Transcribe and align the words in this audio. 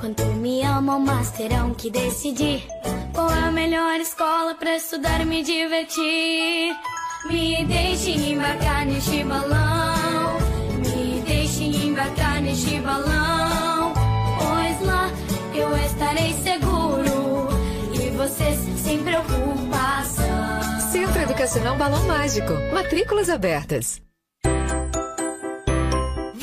Quanto 0.00 0.24
me 0.24 0.62
amam, 0.62 1.00
mas 1.00 1.30
terão 1.30 1.72
que 1.72 1.90
decidir 1.90 2.66
qual 3.14 3.30
é 3.30 3.44
a 3.44 3.50
melhor 3.50 3.98
escola 4.00 4.54
para 4.54 4.76
estudar 4.76 5.22
e 5.22 5.24
me 5.24 5.42
divertir. 5.42 6.74
Me 7.26 7.64
deixe 7.64 8.10
embarcar 8.10 8.84
neste 8.84 9.24
balão, 9.24 10.38
me 10.78 11.20
deixe 11.22 11.64
embarcar 11.64 12.42
neste 12.42 12.78
balão, 12.80 13.94
pois 14.38 14.86
lá 14.86 15.10
eu 15.54 15.76
estarei 15.84 16.34
seguro 16.34 17.48
e 17.92 18.10
vocês 18.10 18.58
sem 18.80 19.02
preocupação. 19.02 20.80
Centro 20.92 21.22
Educacional 21.22 21.76
Balão 21.76 22.06
Mágico, 22.06 22.52
matrículas 22.72 23.30
abertas. 23.30 24.00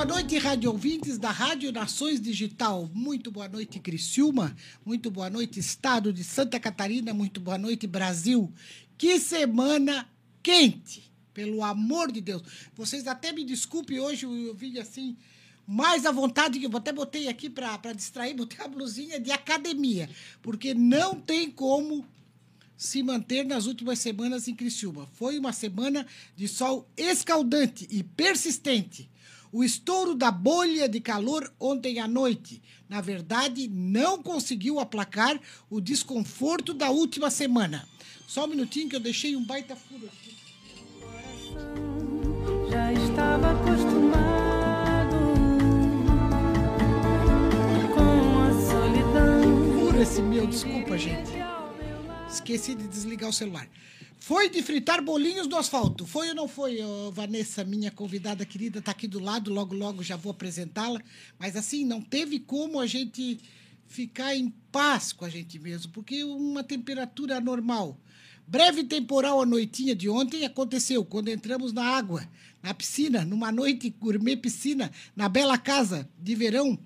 Boa 0.00 0.14
noite, 0.14 0.38
rádio 0.38 0.70
ouvintes 0.70 1.18
da 1.18 1.30
Rádio 1.30 1.70
Nações 1.70 2.18
Digital. 2.22 2.88
Muito 2.94 3.30
boa 3.30 3.46
noite, 3.46 3.78
Criciúma. 3.78 4.56
Muito 4.82 5.10
boa 5.10 5.28
noite, 5.28 5.60
Estado 5.60 6.10
de 6.10 6.24
Santa 6.24 6.58
Catarina. 6.58 7.12
Muito 7.12 7.38
boa 7.38 7.58
noite, 7.58 7.86
Brasil. 7.86 8.50
Que 8.96 9.20
semana 9.20 10.08
quente, 10.42 11.12
pelo 11.34 11.62
amor 11.62 12.10
de 12.10 12.22
Deus. 12.22 12.42
Vocês 12.74 13.06
até 13.06 13.30
me 13.30 13.44
desculpem, 13.44 14.00
hoje 14.00 14.24
eu 14.24 14.54
vim 14.54 14.78
assim, 14.78 15.18
mais 15.66 16.06
à 16.06 16.10
vontade, 16.10 16.58
que 16.58 16.64
eu 16.64 16.76
até 16.78 16.94
botei 16.94 17.28
aqui 17.28 17.50
para 17.50 17.92
distrair, 17.92 18.32
botei 18.32 18.64
a 18.64 18.68
blusinha 18.68 19.20
de 19.20 19.30
academia, 19.30 20.08
porque 20.40 20.72
não 20.72 21.14
tem 21.14 21.50
como 21.50 22.06
se 22.74 23.02
manter 23.02 23.44
nas 23.44 23.66
últimas 23.66 23.98
semanas 23.98 24.48
em 24.48 24.54
Criciúma. 24.54 25.06
Foi 25.12 25.38
uma 25.38 25.52
semana 25.52 26.06
de 26.34 26.48
sol 26.48 26.88
escaldante 26.96 27.86
e 27.90 28.02
persistente. 28.02 29.10
O 29.52 29.64
estouro 29.64 30.14
da 30.14 30.30
bolha 30.30 30.88
de 30.88 31.00
calor 31.00 31.52
ontem 31.58 31.98
à 31.98 32.06
noite, 32.06 32.62
na 32.88 33.00
verdade, 33.00 33.66
não 33.68 34.22
conseguiu 34.22 34.78
aplacar 34.78 35.40
o 35.68 35.80
desconforto 35.80 36.72
da 36.72 36.90
última 36.90 37.30
semana. 37.30 37.88
Só 38.28 38.44
um 38.44 38.48
minutinho 38.48 38.88
que 38.88 38.94
eu 38.94 39.00
deixei 39.00 39.34
um 39.34 39.44
baita 39.44 39.74
furo 39.74 40.06
aqui. 40.06 40.36
Já 42.70 42.92
estava 42.92 43.50
acostumado 43.50 45.16
com 47.92 48.38
a 48.38 48.52
solidão. 48.70 49.80
Furo 49.80 50.00
esse 50.00 50.22
meu, 50.22 50.46
desculpa, 50.46 50.96
gente. 50.96 51.32
Esqueci 52.30 52.76
de 52.76 52.86
desligar 52.86 53.30
o 53.30 53.32
celular. 53.32 53.68
Foi 54.30 54.48
de 54.48 54.62
fritar 54.62 55.02
bolinhos 55.02 55.48
no 55.48 55.56
asfalto. 55.56 56.06
Foi 56.06 56.28
ou 56.28 56.36
não 56.36 56.46
foi, 56.46 56.80
ô, 56.80 57.10
Vanessa, 57.10 57.64
minha 57.64 57.90
convidada 57.90 58.46
querida, 58.46 58.78
está 58.78 58.92
aqui 58.92 59.08
do 59.08 59.18
lado, 59.18 59.52
logo, 59.52 59.74
logo 59.74 60.04
já 60.04 60.14
vou 60.14 60.30
apresentá-la. 60.30 61.02
Mas 61.36 61.56
assim, 61.56 61.84
não 61.84 62.00
teve 62.00 62.38
como 62.38 62.78
a 62.78 62.86
gente 62.86 63.40
ficar 63.88 64.36
em 64.36 64.50
paz 64.70 65.12
com 65.12 65.24
a 65.24 65.28
gente 65.28 65.58
mesmo, 65.58 65.90
porque 65.90 66.22
uma 66.22 66.62
temperatura 66.62 67.40
normal, 67.40 67.98
Breve 68.46 68.84
temporal 68.84 69.42
à 69.42 69.44
noitinha 69.44 69.96
de 69.96 70.08
ontem 70.08 70.44
aconteceu 70.44 71.04
quando 71.04 71.26
entramos 71.26 71.72
na 71.72 71.84
água, 71.84 72.24
na 72.62 72.72
piscina, 72.72 73.24
numa 73.24 73.50
noite 73.50 73.90
gourmet 73.90 74.36
piscina, 74.36 74.92
na 75.16 75.28
bela 75.28 75.58
casa 75.58 76.08
de 76.16 76.36
verão 76.36 76.78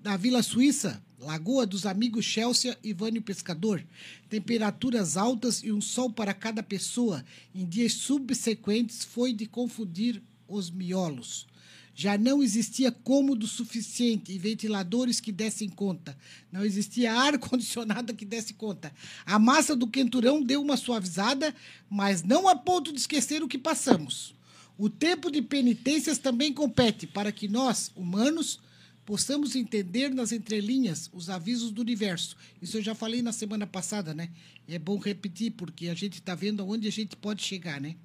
da 0.00 0.16
Vila 0.16 0.40
Suíça, 0.40 1.02
Lagoa 1.22 1.64
dos 1.64 1.86
Amigos 1.86 2.24
Chelsea 2.24 2.76
e 2.82 2.92
Vânio 2.92 3.22
Pescador. 3.22 3.84
Temperaturas 4.28 5.16
altas 5.16 5.62
e 5.62 5.70
um 5.70 5.80
sol 5.80 6.10
para 6.10 6.34
cada 6.34 6.62
pessoa 6.64 7.24
em 7.54 7.64
dias 7.64 7.92
subsequentes 7.92 9.04
foi 9.04 9.32
de 9.32 9.46
confundir 9.46 10.20
os 10.48 10.68
miolos. 10.68 11.46
Já 11.94 12.18
não 12.18 12.42
existia 12.42 12.90
cômodo 12.90 13.46
suficiente 13.46 14.32
e 14.32 14.38
ventiladores 14.38 15.20
que 15.20 15.30
dessem 15.30 15.68
conta. 15.68 16.18
Não 16.50 16.64
existia 16.64 17.12
ar-condicionado 17.12 18.14
que 18.14 18.24
desse 18.24 18.54
conta. 18.54 18.92
A 19.24 19.38
massa 19.38 19.76
do 19.76 19.86
quenturão 19.86 20.42
deu 20.42 20.60
uma 20.60 20.76
suavizada, 20.76 21.54
mas 21.88 22.22
não 22.24 22.48
a 22.48 22.56
ponto 22.56 22.92
de 22.92 22.98
esquecer 22.98 23.42
o 23.42 23.48
que 23.48 23.58
passamos. 23.58 24.34
O 24.76 24.88
tempo 24.88 25.30
de 25.30 25.40
penitências 25.40 26.18
também 26.18 26.52
compete 26.52 27.06
para 27.06 27.30
que 27.30 27.46
nós, 27.46 27.92
humanos, 27.94 28.58
possamos 29.04 29.56
entender 29.56 30.10
nas 30.10 30.32
entrelinhas 30.32 31.10
os 31.12 31.28
avisos 31.28 31.70
do 31.70 31.80
universo. 31.80 32.36
Isso 32.60 32.76
eu 32.76 32.82
já 32.82 32.94
falei 32.94 33.22
na 33.22 33.32
semana 33.32 33.66
passada, 33.66 34.14
né? 34.14 34.30
É 34.68 34.78
bom 34.78 34.98
repetir, 34.98 35.52
porque 35.52 35.88
a 35.88 35.94
gente 35.94 36.14
está 36.14 36.34
vendo 36.34 36.62
aonde 36.62 36.86
a 36.88 36.92
gente 36.92 37.16
pode 37.16 37.42
chegar, 37.42 37.80
né? 37.80 37.96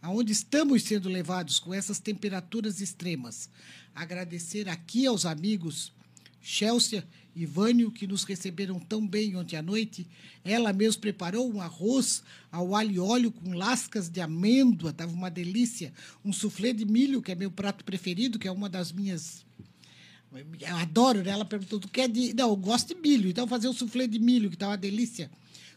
Aonde 0.00 0.32
estamos 0.32 0.82
sendo 0.84 1.08
levados 1.08 1.58
com 1.58 1.74
essas 1.74 1.98
temperaturas 1.98 2.80
extremas. 2.80 3.50
Agradecer 3.94 4.68
aqui 4.68 5.06
aos 5.06 5.26
amigos 5.26 5.92
Chelsea 6.40 7.06
e 7.34 7.44
Vânio, 7.44 7.90
que 7.90 8.06
nos 8.06 8.24
receberam 8.24 8.80
tão 8.80 9.06
bem 9.06 9.36
ontem 9.36 9.56
à 9.56 9.62
noite. 9.62 10.06
Ela 10.44 10.72
mesmo 10.72 11.00
preparou 11.00 11.52
um 11.52 11.60
arroz 11.60 12.22
ao 12.50 12.74
alho 12.74 12.92
e 12.92 12.98
óleo 12.98 13.30
com 13.30 13.52
lascas 13.52 14.08
de 14.08 14.20
amêndoa, 14.20 14.90
estava 14.90 15.12
uma 15.12 15.30
delícia. 15.30 15.92
Um 16.24 16.32
soufflé 16.32 16.72
de 16.72 16.84
milho, 16.84 17.20
que 17.20 17.30
é 17.30 17.34
meu 17.34 17.50
prato 17.50 17.84
preferido, 17.84 18.38
que 18.38 18.48
é 18.48 18.50
uma 18.50 18.68
das 18.68 18.90
minhas 18.90 19.44
eu 20.32 20.76
adoro, 20.76 21.22
né? 21.22 21.30
Ela 21.30 21.44
perguntou, 21.44 21.80
tu 21.80 21.88
quer 21.88 22.08
de... 22.08 22.34
Não, 22.34 22.50
eu 22.50 22.56
gosto 22.56 22.94
de 22.94 23.00
milho. 23.00 23.28
Então, 23.28 23.46
fazer 23.46 23.68
um 23.68 23.72
soufflé 23.72 24.06
de 24.06 24.18
milho, 24.18 24.50
que 24.50 24.56
tá 24.56 24.68
uma 24.68 24.76
delícia, 24.76 25.30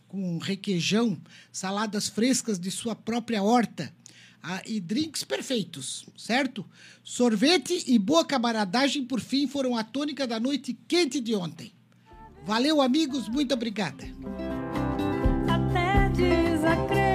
com 0.07 0.37
requeijão, 0.37 1.17
saladas 1.51 2.09
frescas 2.09 2.59
de 2.59 2.69
sua 2.69 2.93
própria 2.93 3.41
horta 3.41 3.93
ah, 4.43 4.61
e 4.65 4.79
drinks 4.79 5.23
perfeitos, 5.23 6.05
certo? 6.17 6.65
Sorvete 7.03 7.83
e 7.87 7.97
boa 7.97 8.25
camaradagem, 8.25 9.05
por 9.05 9.19
fim, 9.19 9.47
foram 9.47 9.77
a 9.77 9.83
tônica 9.83 10.27
da 10.27 10.39
noite 10.39 10.77
quente 10.87 11.19
de 11.19 11.35
ontem. 11.35 11.71
Valeu, 12.45 12.81
amigos. 12.81 13.29
Muito 13.29 13.53
obrigada. 13.53 14.03
Até 15.47 16.09
desacreditei 16.09 17.10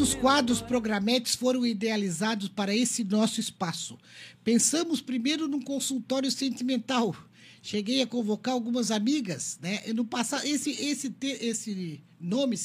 Muitos 0.00 0.14
quadros 0.14 0.62
programetes 0.62 1.34
foram 1.34 1.66
idealizados 1.66 2.48
para 2.48 2.74
esse 2.74 3.04
nosso 3.04 3.38
espaço. 3.38 3.98
Pensamos 4.42 5.02
primeiro 5.02 5.46
num 5.46 5.60
consultório 5.60 6.30
sentimental. 6.30 7.14
Cheguei 7.60 8.00
a 8.00 8.06
convocar 8.06 8.54
algumas 8.54 8.90
amigas, 8.90 9.58
né? 9.60 9.82
E 9.86 9.92
No 9.92 10.06
passado, 10.06 10.46
esse 10.46 10.70
esse 10.70 11.14
esse 11.20 12.00
nome 12.18 12.56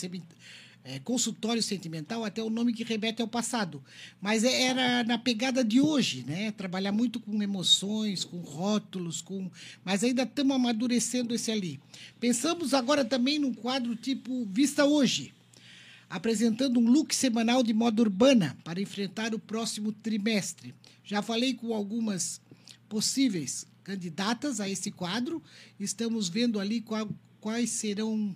é, 0.85 0.99
consultório 0.99 1.61
sentimental 1.61 2.23
até 2.23 2.41
o 2.41 2.49
nome 2.49 2.71
que 2.71 2.85
remete 2.85 3.21
ao 3.21 3.27
passado, 3.27 3.83
mas 4.21 4.45
é- 4.45 4.67
era 4.67 5.03
na 5.03 5.17
pegada 5.17 5.61
de 5.61 5.81
hoje, 5.81 6.23
né? 6.25 6.51
Trabalhar 6.53 6.93
muito 6.93 7.19
com 7.19 7.43
emoções, 7.43 8.23
com 8.23 8.37
rótulos, 8.37 9.21
com, 9.21 9.51
mas 9.83 10.05
ainda 10.05 10.23
estamos 10.23 10.55
amadurecendo 10.55 11.35
esse 11.35 11.51
ali. 11.51 11.81
Pensamos 12.17 12.73
agora 12.73 13.03
também 13.03 13.39
num 13.39 13.53
quadro 13.53 13.93
tipo 13.93 14.45
Vista 14.45 14.85
Hoje 14.85 15.34
apresentando 16.09 16.79
um 16.79 16.89
look 16.89 17.13
semanal 17.13 17.63
de 17.63 17.73
moda 17.73 18.01
urbana 18.01 18.55
para 18.63 18.81
enfrentar 18.81 19.33
o 19.33 19.39
próximo 19.39 19.91
trimestre. 19.91 20.73
Já 21.03 21.21
falei 21.21 21.53
com 21.53 21.73
algumas 21.73 22.41
possíveis 22.87 23.65
candidatas 23.83 24.59
a 24.59 24.69
esse 24.69 24.91
quadro. 24.91 25.41
Estamos 25.79 26.29
vendo 26.29 26.59
ali 26.59 26.81
qual- 26.81 27.09
quais 27.39 27.69
serão 27.69 28.35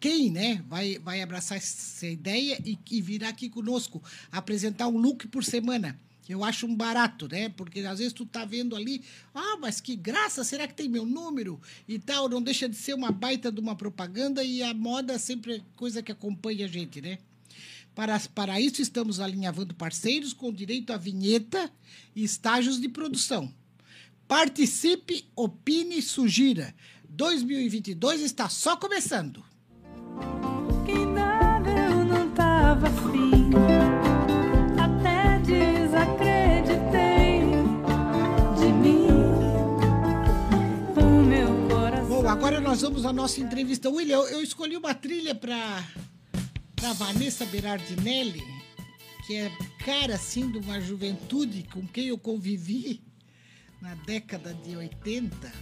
quem 0.00 0.30
né, 0.30 0.62
vai, 0.68 0.98
vai 0.98 1.20
abraçar 1.22 1.58
essa 1.58 2.06
ideia 2.06 2.60
e, 2.64 2.78
e 2.90 3.02
virá 3.02 3.30
aqui 3.30 3.48
conosco 3.48 4.00
apresentar 4.30 4.86
um 4.86 4.96
look 4.98 5.26
por 5.26 5.44
semana. 5.44 5.98
Que 6.28 6.34
Eu 6.34 6.44
acho 6.44 6.66
um 6.66 6.76
barato, 6.76 7.26
né? 7.26 7.48
Porque 7.48 7.80
às 7.80 7.98
vezes 7.98 8.12
tu 8.12 8.26
tá 8.26 8.44
vendo 8.44 8.76
ali, 8.76 9.02
ah, 9.34 9.56
mas 9.58 9.80
que 9.80 9.96
graça, 9.96 10.44
será 10.44 10.68
que 10.68 10.74
tem 10.74 10.86
meu 10.86 11.06
número? 11.06 11.58
E 11.88 11.98
tal, 11.98 12.28
não 12.28 12.42
deixa 12.42 12.68
de 12.68 12.76
ser 12.76 12.92
uma 12.92 13.10
baita 13.10 13.50
de 13.50 13.58
uma 13.58 13.74
propaganda 13.74 14.44
e 14.44 14.62
a 14.62 14.74
moda 14.74 15.18
sempre 15.18 15.54
é 15.54 15.60
coisa 15.74 16.02
que 16.02 16.12
acompanha 16.12 16.66
a 16.66 16.68
gente, 16.68 17.00
né? 17.00 17.16
Para, 17.94 18.20
para 18.34 18.60
isso, 18.60 18.82
estamos 18.82 19.20
alinhavando 19.20 19.74
parceiros 19.74 20.34
com 20.34 20.52
direito 20.52 20.92
à 20.92 20.98
vinheta 20.98 21.72
e 22.14 22.22
estágios 22.22 22.78
de 22.78 22.90
produção. 22.90 23.50
Participe, 24.28 25.24
opine, 25.34 26.02
sugira. 26.02 26.74
2022 27.08 28.20
está 28.20 28.50
só 28.50 28.76
começando. 28.76 29.42
Quem 30.84 31.06
nada 31.06 31.70
eu 31.70 32.04
não 32.04 32.30
tava. 32.32 32.90
Agora 42.48 42.62
nós 42.62 42.80
vamos 42.80 43.04
à 43.04 43.12
nossa 43.12 43.42
entrevista. 43.42 43.90
William, 43.90 44.20
eu, 44.20 44.42
escolhi 44.42 44.74
uma 44.74 44.94
trilha 44.94 45.34
para 45.34 45.84
para 46.74 46.94
Vanessa 46.94 47.44
Berardinelli, 47.44 48.42
que 49.26 49.36
é 49.36 49.52
cara 49.84 50.14
assim 50.14 50.50
de 50.50 50.56
uma 50.56 50.80
juventude 50.80 51.64
com 51.64 51.86
quem 51.86 52.06
eu 52.06 52.16
convivi 52.16 53.02
na 53.82 53.94
década 53.96 54.54
de 54.54 54.74
80. 54.74 55.52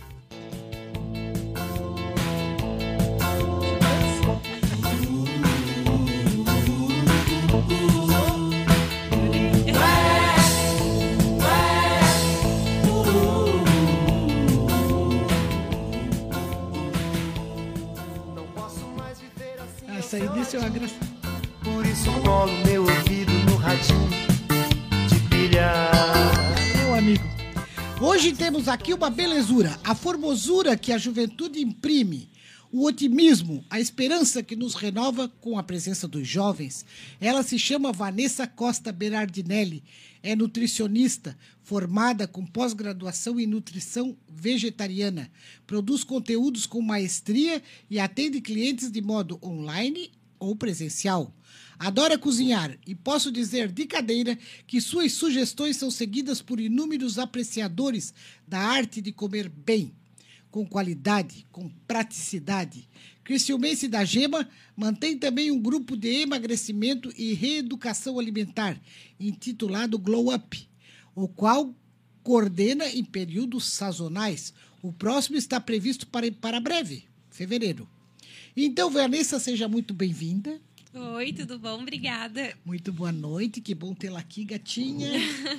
Essa 20.16 20.56
aí 20.56 20.62
é 20.62 20.66
uma 20.66 20.70
graça. 20.70 20.94
Por 21.62 21.84
isso 21.84 22.10
colo 22.22 22.52
meu 22.64 22.82
ouvido 22.84 23.32
no 23.50 23.56
radinho 23.56 24.08
de 25.08 25.20
pilha. 25.28 25.90
Meu 26.78 26.94
amigo. 26.94 27.24
Hoje 28.00 28.32
temos 28.32 28.66
aqui 28.66 28.94
uma 28.94 29.10
belezura, 29.10 29.78
a 29.84 29.94
formosura 29.94 30.74
que 30.74 30.90
a 30.90 30.96
juventude 30.96 31.60
imprime, 31.60 32.30
o 32.76 32.84
otimismo, 32.84 33.64
a 33.70 33.80
esperança 33.80 34.42
que 34.42 34.54
nos 34.54 34.74
renova 34.74 35.30
com 35.40 35.58
a 35.58 35.62
presença 35.62 36.06
dos 36.06 36.28
jovens. 36.28 36.84
Ela 37.18 37.42
se 37.42 37.58
chama 37.58 37.90
Vanessa 37.90 38.46
Costa 38.46 38.92
Berardinelli, 38.92 39.82
é 40.22 40.36
nutricionista, 40.36 41.38
formada 41.62 42.28
com 42.28 42.44
pós-graduação 42.44 43.40
em 43.40 43.46
nutrição 43.46 44.14
vegetariana, 44.28 45.30
produz 45.66 46.04
conteúdos 46.04 46.66
com 46.66 46.82
maestria 46.82 47.62
e 47.88 47.98
atende 47.98 48.42
clientes 48.42 48.90
de 48.90 49.00
modo 49.00 49.38
online 49.42 50.10
ou 50.38 50.54
presencial. 50.54 51.34
Adora 51.78 52.18
cozinhar 52.18 52.76
e 52.86 52.94
posso 52.94 53.32
dizer 53.32 53.72
de 53.72 53.86
cadeira 53.86 54.38
que 54.66 54.82
suas 54.82 55.12
sugestões 55.12 55.78
são 55.78 55.90
seguidas 55.90 56.42
por 56.42 56.60
inúmeros 56.60 57.18
apreciadores 57.18 58.12
da 58.46 58.58
arte 58.58 59.00
de 59.00 59.12
comer 59.12 59.48
bem, 59.48 59.94
com 60.56 60.64
qualidade, 60.64 61.46
com 61.52 61.68
praticidade. 61.86 62.88
Cristiumense 63.22 63.88
da 63.88 64.06
Gema 64.06 64.48
mantém 64.74 65.18
também 65.18 65.50
um 65.50 65.60
grupo 65.60 65.94
de 65.94 66.22
emagrecimento 66.22 67.12
e 67.14 67.34
reeducação 67.34 68.18
alimentar, 68.18 68.80
intitulado 69.20 69.98
Glow 69.98 70.34
Up, 70.34 70.66
o 71.14 71.28
qual 71.28 71.74
coordena 72.22 72.88
em 72.88 73.04
períodos 73.04 73.66
sazonais. 73.66 74.54
O 74.80 74.94
próximo 74.94 75.36
está 75.36 75.60
previsto 75.60 76.06
para, 76.06 76.32
para 76.32 76.58
breve, 76.58 77.04
fevereiro. 77.28 77.86
Então, 78.56 78.88
Vanessa, 78.88 79.38
seja 79.38 79.68
muito 79.68 79.92
bem-vinda. 79.92 80.58
Oi, 80.98 81.30
tudo 81.32 81.58
bom? 81.58 81.82
Obrigada. 81.82 82.56
Muito 82.64 82.90
boa 82.90 83.12
noite, 83.12 83.60
que 83.60 83.74
bom 83.74 83.92
tê-la 83.94 84.18
aqui, 84.20 84.44
gatinha. 84.44 85.10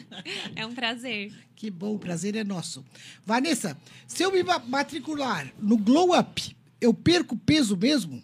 É 0.56 0.65
um 0.65 0.74
prazer. 0.74 1.32
Que 1.56 1.70
bom, 1.70 1.94
o 1.94 2.00
prazer 2.00 2.36
é 2.36 2.44
nosso. 2.44 2.84
Vanessa, 3.24 3.77
se 4.08 4.24
eu 4.24 4.32
me 4.32 4.41
ma- 4.41 4.58
matricular 4.58 5.53
no 5.60 5.77
Glow 5.77 6.17
Up, 6.20 6.56
eu 6.82 6.91
perco 6.91 7.38
peso 7.38 7.77
mesmo? 7.77 8.24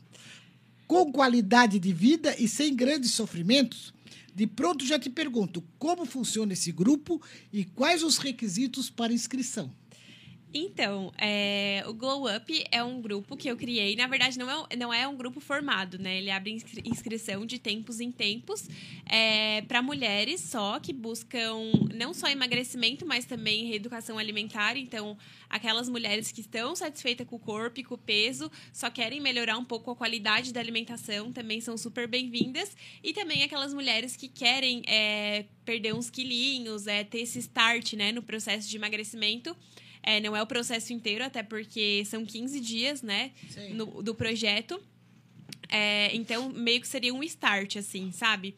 Com 0.87 1.11
qualidade 1.11 1.77
de 1.77 1.93
vida 1.93 2.35
e 2.39 2.47
sem 2.47 2.75
grandes 2.75 3.11
sofrimentos? 3.11 3.93
De 4.33 4.47
pronto 4.47 4.83
já 4.83 4.97
te 4.97 5.11
pergunto, 5.11 5.63
como 5.77 6.05
funciona 6.05 6.53
esse 6.53 6.71
grupo 6.71 7.21
e 7.51 7.63
quais 7.63 8.01
os 8.01 8.17
requisitos 8.17 8.89
para 8.89 9.13
inscrição? 9.13 9.71
Então, 10.53 11.11
é, 11.17 11.83
o 11.87 11.93
Glow 11.93 12.27
Up 12.33 12.63
é 12.71 12.83
um 12.83 13.01
grupo 13.01 13.35
que 13.35 13.49
eu 13.49 13.57
criei. 13.57 13.95
Na 13.95 14.05
verdade, 14.05 14.37
não 14.37 14.49
é, 14.49 14.75
não 14.75 14.93
é 14.93 15.07
um 15.07 15.15
grupo 15.15 15.39
formado, 15.39 15.97
né? 15.97 16.19
Ele 16.19 16.29
abre 16.29 16.51
inscri- 16.51 16.83
inscrição 16.85 17.43
de 17.45 17.57
tempos 17.57 17.99
em 17.99 18.11
tempos 18.11 18.69
para 19.67 19.81
mulheres 19.81 20.41
só 20.41 20.79
que 20.79 20.93
buscam 20.93 21.71
não 21.93 22.13
só 22.13 22.27
emagrecimento, 22.27 23.05
mas 23.05 23.25
também 23.25 23.65
reeducação 23.65 24.19
alimentar. 24.19 24.77
Então, 24.77 25.17
aquelas 25.49 25.89
mulheres 25.89 26.31
que 26.31 26.41
estão 26.41 26.75
satisfeitas 26.75 27.27
com 27.27 27.37
o 27.37 27.39
corpo 27.39 27.79
e 27.79 27.83
com 27.83 27.95
o 27.95 27.97
peso, 27.97 28.51
só 28.71 28.89
querem 28.89 29.19
melhorar 29.19 29.57
um 29.57 29.65
pouco 29.65 29.89
a 29.89 29.95
qualidade 29.95 30.53
da 30.53 30.59
alimentação, 30.59 31.31
também 31.31 31.61
são 31.61 31.77
super 31.77 32.07
bem-vindas. 32.07 32.75
E 33.03 33.11
também 33.13 33.41
aquelas 33.43 33.73
mulheres 33.73 34.15
que 34.15 34.27
querem 34.27 34.83
é, 34.85 35.45
perder 35.65 35.93
uns 35.95 36.09
quilinhos, 36.09 36.85
é, 36.85 37.03
ter 37.03 37.21
esse 37.21 37.39
start 37.39 37.93
né, 37.93 38.11
no 38.11 38.21
processo 38.21 38.69
de 38.69 38.75
emagrecimento. 38.77 39.55
É, 40.03 40.19
não 40.19 40.35
é 40.35 40.41
o 40.41 40.45
processo 40.45 40.91
inteiro, 40.91 41.23
até 41.23 41.41
porque 41.41 42.03
são 42.05 42.25
15 42.25 42.59
dias, 42.59 43.01
né, 43.01 43.31
no- 43.73 44.03
do 44.03 44.13
projeto. 44.13 44.81
É, 45.69 46.13
então, 46.15 46.49
meio 46.49 46.81
que 46.81 46.87
seria 46.87 47.13
um 47.13 47.23
start, 47.23 47.77
assim, 47.77 48.11
sabe? 48.11 48.53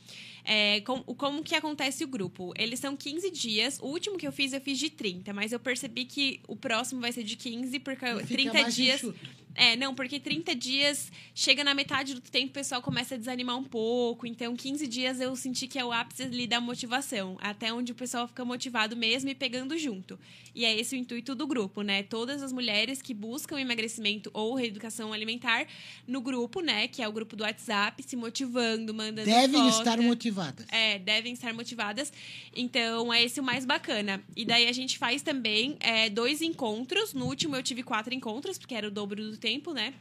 É, 0.48 0.80
com- 0.82 1.02
como 1.04 1.44
que 1.44 1.56
acontece 1.56 2.04
o 2.04 2.08
grupo? 2.08 2.54
Eles 2.56 2.80
são 2.80 2.96
15 2.96 3.32
dias. 3.32 3.80
O 3.82 3.88
último 3.88 4.16
que 4.18 4.28
eu 4.28 4.32
fiz, 4.32 4.54
eu 4.54 4.62
fiz 4.62 4.78
de 4.78 4.92
30, 4.92 5.34
mas 5.34 5.52
eu 5.52 5.60
percebi 5.60 6.06
que 6.06 6.40
o 6.48 6.56
próximo 6.56 7.02
vai 7.02 7.12
ser 7.12 7.24
de 7.24 7.36
15, 7.36 7.80
porque 7.80 8.06
Fica 8.06 8.26
30 8.28 8.54
mais 8.62 8.76
dias. 8.76 8.98
enxuto. 9.04 9.20
É, 9.58 9.78
não, 9.78 9.96
porque 9.96 10.20
30 10.20 10.54
dias 10.54 11.10
chega 11.34 11.64
na 11.64 11.74
metade 11.74 12.14
do 12.14 12.20
tempo, 12.20 12.48
o 12.48 12.54
pessoal 12.54 12.82
começa 12.82 13.16
a 13.16 13.18
desanimar 13.18 13.58
um 13.58 13.64
pouco. 13.64 14.28
Então, 14.28 14.54
15 14.54 14.86
dias 14.86 15.22
eu 15.22 15.34
senti 15.34 15.66
que 15.66 15.80
é 15.80 15.86
o 15.86 15.94
ápice 15.94 16.24
ali 16.24 16.46
da 16.46 16.60
motivação. 16.60 17.38
Até 17.40 17.72
onde 17.72 17.94
o 17.94 17.96
pessoal 17.96 18.28
fica 18.28 18.44
motivado 18.44 18.98
mesmo 18.98 19.30
e 19.30 19.34
pegando 19.36 19.78
junto. 19.78 20.20
E 20.54 20.66
é 20.66 20.78
esse 20.78 20.94
o 20.94 20.98
intuito 21.00 21.34
do 21.34 21.48
grupo, 21.48 21.84
né? 21.84 22.04
Todas 22.04 22.44
as 22.44 22.52
mulheres 22.52 23.02
que 23.02 23.14
buscam 23.14 23.58
emagrecimento 23.58 24.30
ou 24.34 24.56
reeducação 24.56 25.14
alimentar 25.14 25.66
no 26.06 26.20
grupo, 26.20 26.60
né? 26.60 26.90
Que 26.90 27.02
é 27.02 27.08
o 27.08 27.12
grupo 27.14 27.38
do 27.38 27.44
WhatsApp, 27.46 28.04
se 28.04 28.18
motivando, 28.18 28.94
mandando 28.94 29.26
Devem 29.26 29.62
foto. 29.70 29.78
estar 29.78 30.02
motivadas. 30.02 30.35
É, 30.72 31.00
devem 31.00 31.34
estar 31.34 31.54
motivadas. 31.54 32.12
Então, 32.56 33.14
é 33.14 33.24
esse 33.24 33.40
o 33.40 33.44
mais 33.44 33.66
bacana. 33.66 34.22
E 34.36 34.46
daí 34.46 34.68
a 34.68 34.74
gente 34.74 34.98
faz 34.98 35.22
também 35.22 35.78
é, 35.80 36.10
dois 36.10 36.42
encontros. 36.42 37.14
No 37.14 37.26
último 37.26 37.56
eu 37.56 37.64
tive 37.64 37.84
quatro 37.84 38.14
encontros, 38.14 38.58
porque 38.58 38.76
era 38.76 38.88
o 38.88 38.92
dobro 38.92 39.32
do 39.32 39.38
tempo, 39.38 39.74
né? 39.74 39.94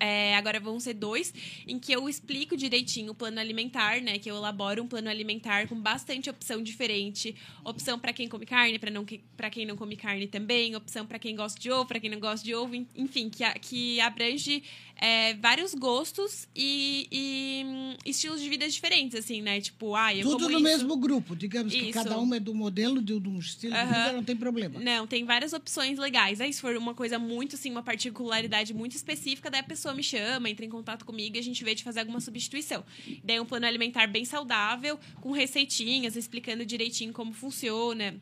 É, 0.00 0.34
agora 0.34 0.58
vão 0.58 0.80
ser 0.80 0.94
dois, 0.94 1.32
em 1.64 1.78
que 1.78 1.92
eu 1.92 2.08
explico 2.08 2.56
direitinho 2.56 3.12
o 3.12 3.14
plano 3.14 3.38
alimentar, 3.38 4.00
né? 4.00 4.18
Que 4.18 4.28
eu 4.28 4.34
elaboro 4.34 4.82
um 4.82 4.88
plano 4.88 5.08
alimentar 5.08 5.68
com 5.68 5.80
bastante 5.80 6.28
opção 6.28 6.60
diferente. 6.60 7.36
Opção 7.64 7.96
para 7.96 8.12
quem 8.12 8.26
come 8.28 8.44
carne, 8.44 8.76
para 8.76 8.90
não 8.90 9.06
para 9.36 9.48
quem 9.48 9.64
não 9.64 9.76
come 9.76 9.94
carne 9.94 10.26
também. 10.26 10.74
Opção 10.74 11.06
para 11.06 11.16
quem 11.16 11.36
gosta 11.36 11.60
de 11.60 11.70
ovo, 11.70 11.86
para 11.86 12.00
quem 12.00 12.10
não 12.10 12.18
gosta 12.18 12.44
de 12.44 12.52
ovo. 12.56 12.74
en- 12.74 12.88
Enfim, 12.96 13.30
que, 13.30 13.44
que 13.60 14.00
abrange 14.00 14.64
é, 15.00 15.34
vários 15.34 15.74
gostos 15.74 16.48
e, 16.54 17.06
e, 17.10 17.64
hum, 17.64 17.94
estilos 18.04 18.40
de 18.40 18.48
vida 18.48 18.68
diferentes, 18.68 19.16
assim, 19.18 19.40
né? 19.40 19.60
Tipo, 19.60 19.94
ah, 19.94 20.12
eu 20.12 20.22
Tudo 20.22 20.48
no 20.48 20.54
isso. 20.54 20.60
mesmo 20.60 20.96
grupo. 20.96 21.36
Digamos 21.36 21.72
que 21.72 21.78
Isso. 21.78 21.92
cada 21.92 22.18
uma 22.18 22.36
é 22.36 22.40
do 22.40 22.52
modelo 22.52 23.00
de, 23.00 23.18
de 23.18 23.28
um 23.28 23.38
estilo 23.38 23.74
de 23.74 23.86
vida, 23.86 24.12
não 24.12 24.24
tem 24.24 24.36
problema. 24.36 24.80
Não, 24.80 25.06
tem 25.06 25.24
várias 25.24 25.52
opções 25.52 25.98
legais. 25.98 26.40
Aí, 26.40 26.52
se 26.52 26.60
for 26.60 26.76
uma 26.76 26.94
coisa 26.94 27.18
muito, 27.18 27.54
assim, 27.54 27.70
uma 27.70 27.82
particularidade 27.82 28.74
muito 28.74 28.96
específica, 28.96 29.48
daí 29.48 29.60
a 29.60 29.64
pessoa 29.64 29.94
me 29.94 30.02
chama, 30.02 30.50
entra 30.50 30.66
em 30.66 30.70
contato 30.70 31.04
comigo 31.04 31.36
e 31.36 31.38
a 31.38 31.42
gente 31.42 31.62
vê 31.62 31.74
de 31.74 31.84
fazer 31.84 32.00
alguma 32.00 32.20
substituição. 32.20 32.84
Daí 33.22 33.38
um 33.38 33.46
plano 33.46 33.66
alimentar 33.66 34.08
bem 34.08 34.24
saudável, 34.24 34.98
com 35.20 35.30
receitinhas, 35.30 36.16
explicando 36.16 36.66
direitinho 36.66 37.12
como 37.12 37.32
funciona. 37.32 38.16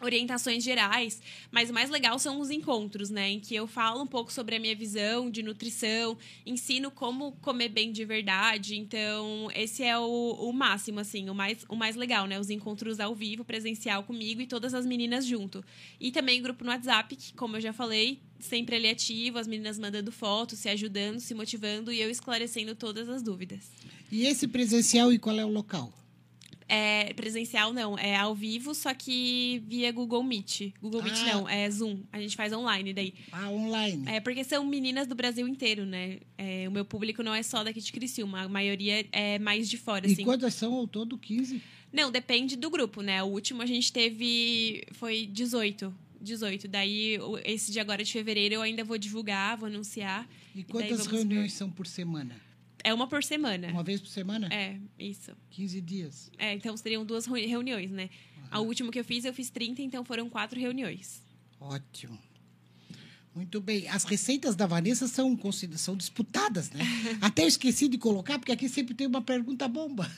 Orientações 0.00 0.62
gerais, 0.62 1.20
mas 1.50 1.70
o 1.70 1.74
mais 1.74 1.90
legal 1.90 2.18
são 2.18 2.40
os 2.40 2.50
encontros, 2.50 3.10
né? 3.10 3.30
Em 3.30 3.40
que 3.40 3.54
eu 3.54 3.66
falo 3.66 4.02
um 4.02 4.06
pouco 4.06 4.32
sobre 4.32 4.56
a 4.56 4.60
minha 4.60 4.74
visão 4.74 5.30
de 5.30 5.42
nutrição, 5.42 6.16
ensino 6.46 6.90
como 6.90 7.32
comer 7.42 7.68
bem 7.68 7.90
de 7.90 8.04
verdade. 8.04 8.76
Então, 8.76 9.48
esse 9.54 9.82
é 9.82 9.98
o, 9.98 10.04
o 10.04 10.52
máximo, 10.52 11.00
assim, 11.00 11.28
o 11.28 11.34
mais, 11.34 11.64
o 11.68 11.74
mais 11.74 11.96
legal, 11.96 12.26
né? 12.26 12.38
Os 12.38 12.50
encontros 12.50 13.00
ao 13.00 13.14
vivo, 13.14 13.44
presencial 13.44 14.04
comigo 14.04 14.40
e 14.40 14.46
todas 14.46 14.74
as 14.74 14.86
meninas 14.86 15.26
junto. 15.26 15.64
E 16.00 16.12
também 16.12 16.40
o 16.40 16.42
grupo 16.42 16.64
no 16.64 16.70
WhatsApp, 16.70 17.16
que, 17.16 17.32
como 17.34 17.56
eu 17.56 17.60
já 17.60 17.72
falei, 17.72 18.20
sempre 18.38 18.86
é 18.86 18.90
ativo, 18.90 19.38
as 19.38 19.46
meninas 19.46 19.78
mandando 19.78 20.12
fotos, 20.12 20.58
se 20.58 20.68
ajudando, 20.68 21.20
se 21.20 21.34
motivando 21.34 21.92
e 21.92 22.00
eu 22.00 22.10
esclarecendo 22.10 22.74
todas 22.74 23.08
as 23.08 23.22
dúvidas. 23.22 23.70
E 24.10 24.26
esse 24.26 24.46
presencial 24.48 25.12
e 25.12 25.18
qual 25.18 25.38
é 25.38 25.44
o 25.44 25.48
local? 25.48 25.92
É 26.68 27.14
presencial 27.14 27.72
não, 27.72 27.98
é 27.98 28.14
ao 28.14 28.34
vivo, 28.34 28.74
só 28.74 28.92
que 28.92 29.62
via 29.66 29.90
Google 29.90 30.22
Meet. 30.22 30.72
Google 30.82 31.02
Meet 31.02 31.16
Ah. 31.16 31.32
não, 31.32 31.48
é 31.48 31.70
Zoom. 31.70 32.00
A 32.12 32.20
gente 32.20 32.36
faz 32.36 32.52
online 32.52 32.92
daí. 32.92 33.14
Ah, 33.32 33.48
online. 33.50 34.04
É 34.06 34.20
porque 34.20 34.44
são 34.44 34.66
meninas 34.66 35.06
do 35.06 35.14
Brasil 35.14 35.48
inteiro, 35.48 35.86
né? 35.86 36.18
É, 36.36 36.68
o 36.68 36.70
meu 36.70 36.84
público 36.84 37.22
não 37.22 37.34
é 37.34 37.42
só 37.42 37.64
daqui 37.64 37.80
de 37.80 37.90
Criciúma, 37.90 38.42
a 38.42 38.48
maioria 38.48 39.06
é 39.12 39.38
mais 39.38 39.68
de 39.70 39.78
fora, 39.78 40.06
e 40.06 40.12
assim. 40.12 40.24
quantas 40.24 40.52
são 40.54 40.74
ao 40.74 40.86
todo? 40.86 41.16
15? 41.16 41.62
Não, 41.90 42.10
depende 42.12 42.54
do 42.54 42.68
grupo, 42.68 43.00
né? 43.00 43.22
O 43.22 43.26
último 43.28 43.62
a 43.62 43.66
gente 43.66 43.90
teve 43.90 44.84
foi 44.92 45.24
18. 45.26 45.94
18. 46.20 46.68
Daí, 46.68 47.18
esse 47.44 47.72
de 47.72 47.80
agora 47.80 48.04
de 48.04 48.12
fevereiro 48.12 48.56
eu 48.56 48.62
ainda 48.62 48.84
vou 48.84 48.98
divulgar, 48.98 49.56
vou 49.56 49.68
anunciar. 49.68 50.28
E 50.54 50.62
quantas 50.64 51.06
vamos 51.06 51.06
reuniões 51.06 51.52
são 51.54 51.70
por 51.70 51.86
semana? 51.86 52.36
É 52.84 52.94
uma 52.94 53.06
por 53.08 53.22
semana. 53.24 53.68
Uma 53.68 53.82
vez 53.82 54.00
por 54.00 54.08
semana? 54.08 54.48
É, 54.52 54.78
isso. 54.98 55.32
15 55.50 55.80
dias. 55.80 56.30
É, 56.38 56.54
então 56.54 56.76
seriam 56.76 57.04
duas 57.04 57.26
reuni- 57.26 57.46
reuniões, 57.46 57.90
né? 57.90 58.08
A 58.50 58.60
última 58.60 58.90
que 58.90 58.98
eu 58.98 59.04
fiz, 59.04 59.24
eu 59.24 59.34
fiz 59.34 59.50
30, 59.50 59.82
então 59.82 60.04
foram 60.04 60.28
quatro 60.30 60.58
reuniões. 60.58 61.22
Ótimo. 61.60 62.18
Muito 63.34 63.60
bem. 63.60 63.86
As 63.88 64.04
receitas 64.04 64.56
da 64.56 64.66
Vanessa 64.66 65.06
são, 65.06 65.38
são 65.76 65.96
disputadas, 65.96 66.70
né? 66.70 66.80
Até 67.20 67.46
esqueci 67.46 67.86
de 67.88 67.98
colocar, 67.98 68.38
porque 68.38 68.52
aqui 68.52 68.68
sempre 68.68 68.94
tem 68.94 69.06
uma 69.06 69.22
pergunta 69.22 69.68
bomba. 69.68 70.10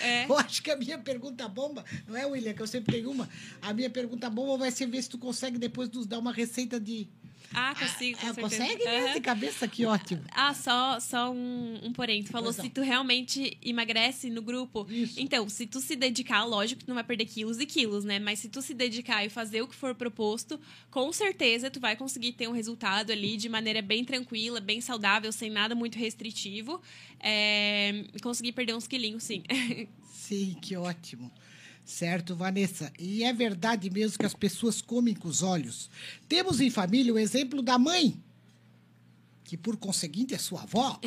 É. 0.00 0.24
Eu 0.28 0.36
acho 0.36 0.62
que 0.62 0.70
a 0.70 0.76
minha 0.76 0.98
pergunta 0.98 1.48
bomba, 1.48 1.84
não 2.08 2.16
é, 2.16 2.26
William, 2.26 2.52
que 2.54 2.60
eu 2.60 2.66
sempre 2.66 2.92
tenho 2.96 3.10
uma. 3.10 3.28
A 3.62 3.72
minha 3.72 3.88
pergunta 3.88 4.28
bomba 4.28 4.58
vai 4.58 4.70
ser 4.72 4.86
ver 4.86 5.00
se 5.00 5.08
tu 5.08 5.16
consegue 5.16 5.58
depois 5.58 5.88
nos 5.90 6.06
dar 6.06 6.18
uma 6.18 6.32
receita 6.32 6.80
de. 6.80 7.06
Ah, 7.54 7.74
consigo, 7.74 8.20
com 8.20 8.26
Ah, 8.26 8.34
certeza. 8.34 8.64
consegue? 8.64 8.88
Aham. 8.88 9.12
De 9.14 9.20
cabeça, 9.20 9.68
que 9.68 9.86
ótimo. 9.86 10.22
Ah, 10.32 10.52
só, 10.54 11.00
só 11.00 11.30
um, 11.32 11.80
um 11.82 11.92
porém. 11.92 12.22
Tu 12.22 12.30
falou 12.30 12.52
se 12.52 12.68
tu 12.70 12.82
realmente 12.82 13.56
emagrece 13.62 14.28
no 14.30 14.42
grupo. 14.42 14.86
Isso. 14.90 15.18
Então, 15.20 15.48
se 15.48 15.66
tu 15.66 15.80
se 15.80 15.96
dedicar, 15.96 16.44
lógico 16.44 16.80
que 16.80 16.84
tu 16.84 16.88
não 16.88 16.94
vai 16.96 17.04
perder 17.04 17.24
quilos 17.26 17.58
e 17.58 17.66
quilos, 17.66 18.04
né? 18.04 18.18
Mas 18.18 18.40
se 18.40 18.48
tu 18.48 18.60
se 18.60 18.74
dedicar 18.74 19.24
e 19.24 19.28
fazer 19.30 19.62
o 19.62 19.68
que 19.68 19.74
for 19.74 19.94
proposto, 19.94 20.60
com 20.90 21.12
certeza 21.12 21.70
tu 21.70 21.80
vai 21.80 21.96
conseguir 21.96 22.32
ter 22.32 22.48
um 22.48 22.52
resultado 22.52 23.10
ali 23.10 23.36
de 23.36 23.48
maneira 23.48 23.80
bem 23.80 24.04
tranquila, 24.04 24.60
bem 24.60 24.80
saudável, 24.80 25.32
sem 25.32 25.48
nada 25.50 25.74
muito 25.74 25.98
restritivo. 25.98 26.80
É, 27.20 28.04
conseguir 28.22 28.52
perder 28.52 28.74
uns 28.74 28.86
quilinhos, 28.86 29.22
sim. 29.22 29.42
Sim, 30.12 30.56
que 30.60 30.76
ótimo. 30.76 31.30
Certo, 31.86 32.34
Vanessa. 32.34 32.92
E 32.98 33.22
é 33.22 33.32
verdade 33.32 33.88
mesmo 33.88 34.18
que 34.18 34.26
as 34.26 34.34
pessoas 34.34 34.82
comem 34.82 35.14
com 35.14 35.28
os 35.28 35.44
olhos. 35.44 35.88
Temos 36.28 36.60
em 36.60 36.68
família 36.68 37.14
o 37.14 37.18
exemplo 37.18 37.62
da 37.62 37.78
mãe, 37.78 38.20
que 39.44 39.56
por 39.56 39.76
conseguinte 39.76 40.34
é 40.34 40.38
sua 40.38 40.64
avó. 40.64 41.00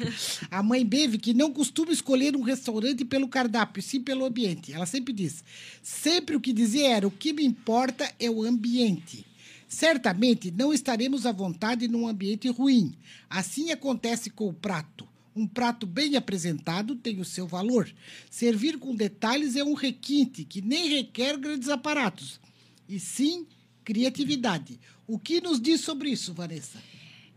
a 0.50 0.62
mãe 0.62 0.86
Beve, 0.86 1.18
que 1.18 1.34
não 1.34 1.52
costuma 1.52 1.92
escolher 1.92 2.34
um 2.34 2.40
restaurante 2.40 3.04
pelo 3.04 3.28
cardápio, 3.28 3.82
sim 3.82 4.00
pelo 4.00 4.24
ambiente. 4.24 4.72
Ela 4.72 4.86
sempre 4.86 5.12
diz. 5.12 5.44
Sempre 5.82 6.34
o 6.34 6.40
que 6.40 6.54
dizia 6.54 6.88
era: 6.88 7.06
o 7.06 7.10
que 7.10 7.34
me 7.34 7.44
importa 7.44 8.10
é 8.18 8.30
o 8.30 8.42
ambiente. 8.42 9.26
Certamente 9.68 10.50
não 10.50 10.72
estaremos 10.72 11.26
à 11.26 11.32
vontade 11.32 11.88
num 11.88 12.08
ambiente 12.08 12.48
ruim. 12.48 12.94
Assim 13.28 13.70
acontece 13.70 14.30
com 14.30 14.48
o 14.48 14.54
prato. 14.54 15.11
Um 15.34 15.46
prato 15.46 15.86
bem 15.86 16.16
apresentado 16.16 16.94
tem 16.94 17.20
o 17.20 17.24
seu 17.24 17.46
valor. 17.46 17.92
Servir 18.30 18.78
com 18.78 18.94
detalhes 18.94 19.56
é 19.56 19.64
um 19.64 19.74
requinte 19.74 20.44
que 20.44 20.60
nem 20.60 20.88
requer 20.88 21.38
grandes 21.38 21.68
aparatos, 21.68 22.40
e 22.88 23.00
sim 23.00 23.46
criatividade. 23.84 24.78
O 25.06 25.18
que 25.18 25.40
nos 25.40 25.60
diz 25.60 25.80
sobre 25.80 26.10
isso, 26.10 26.32
Vanessa? 26.32 26.78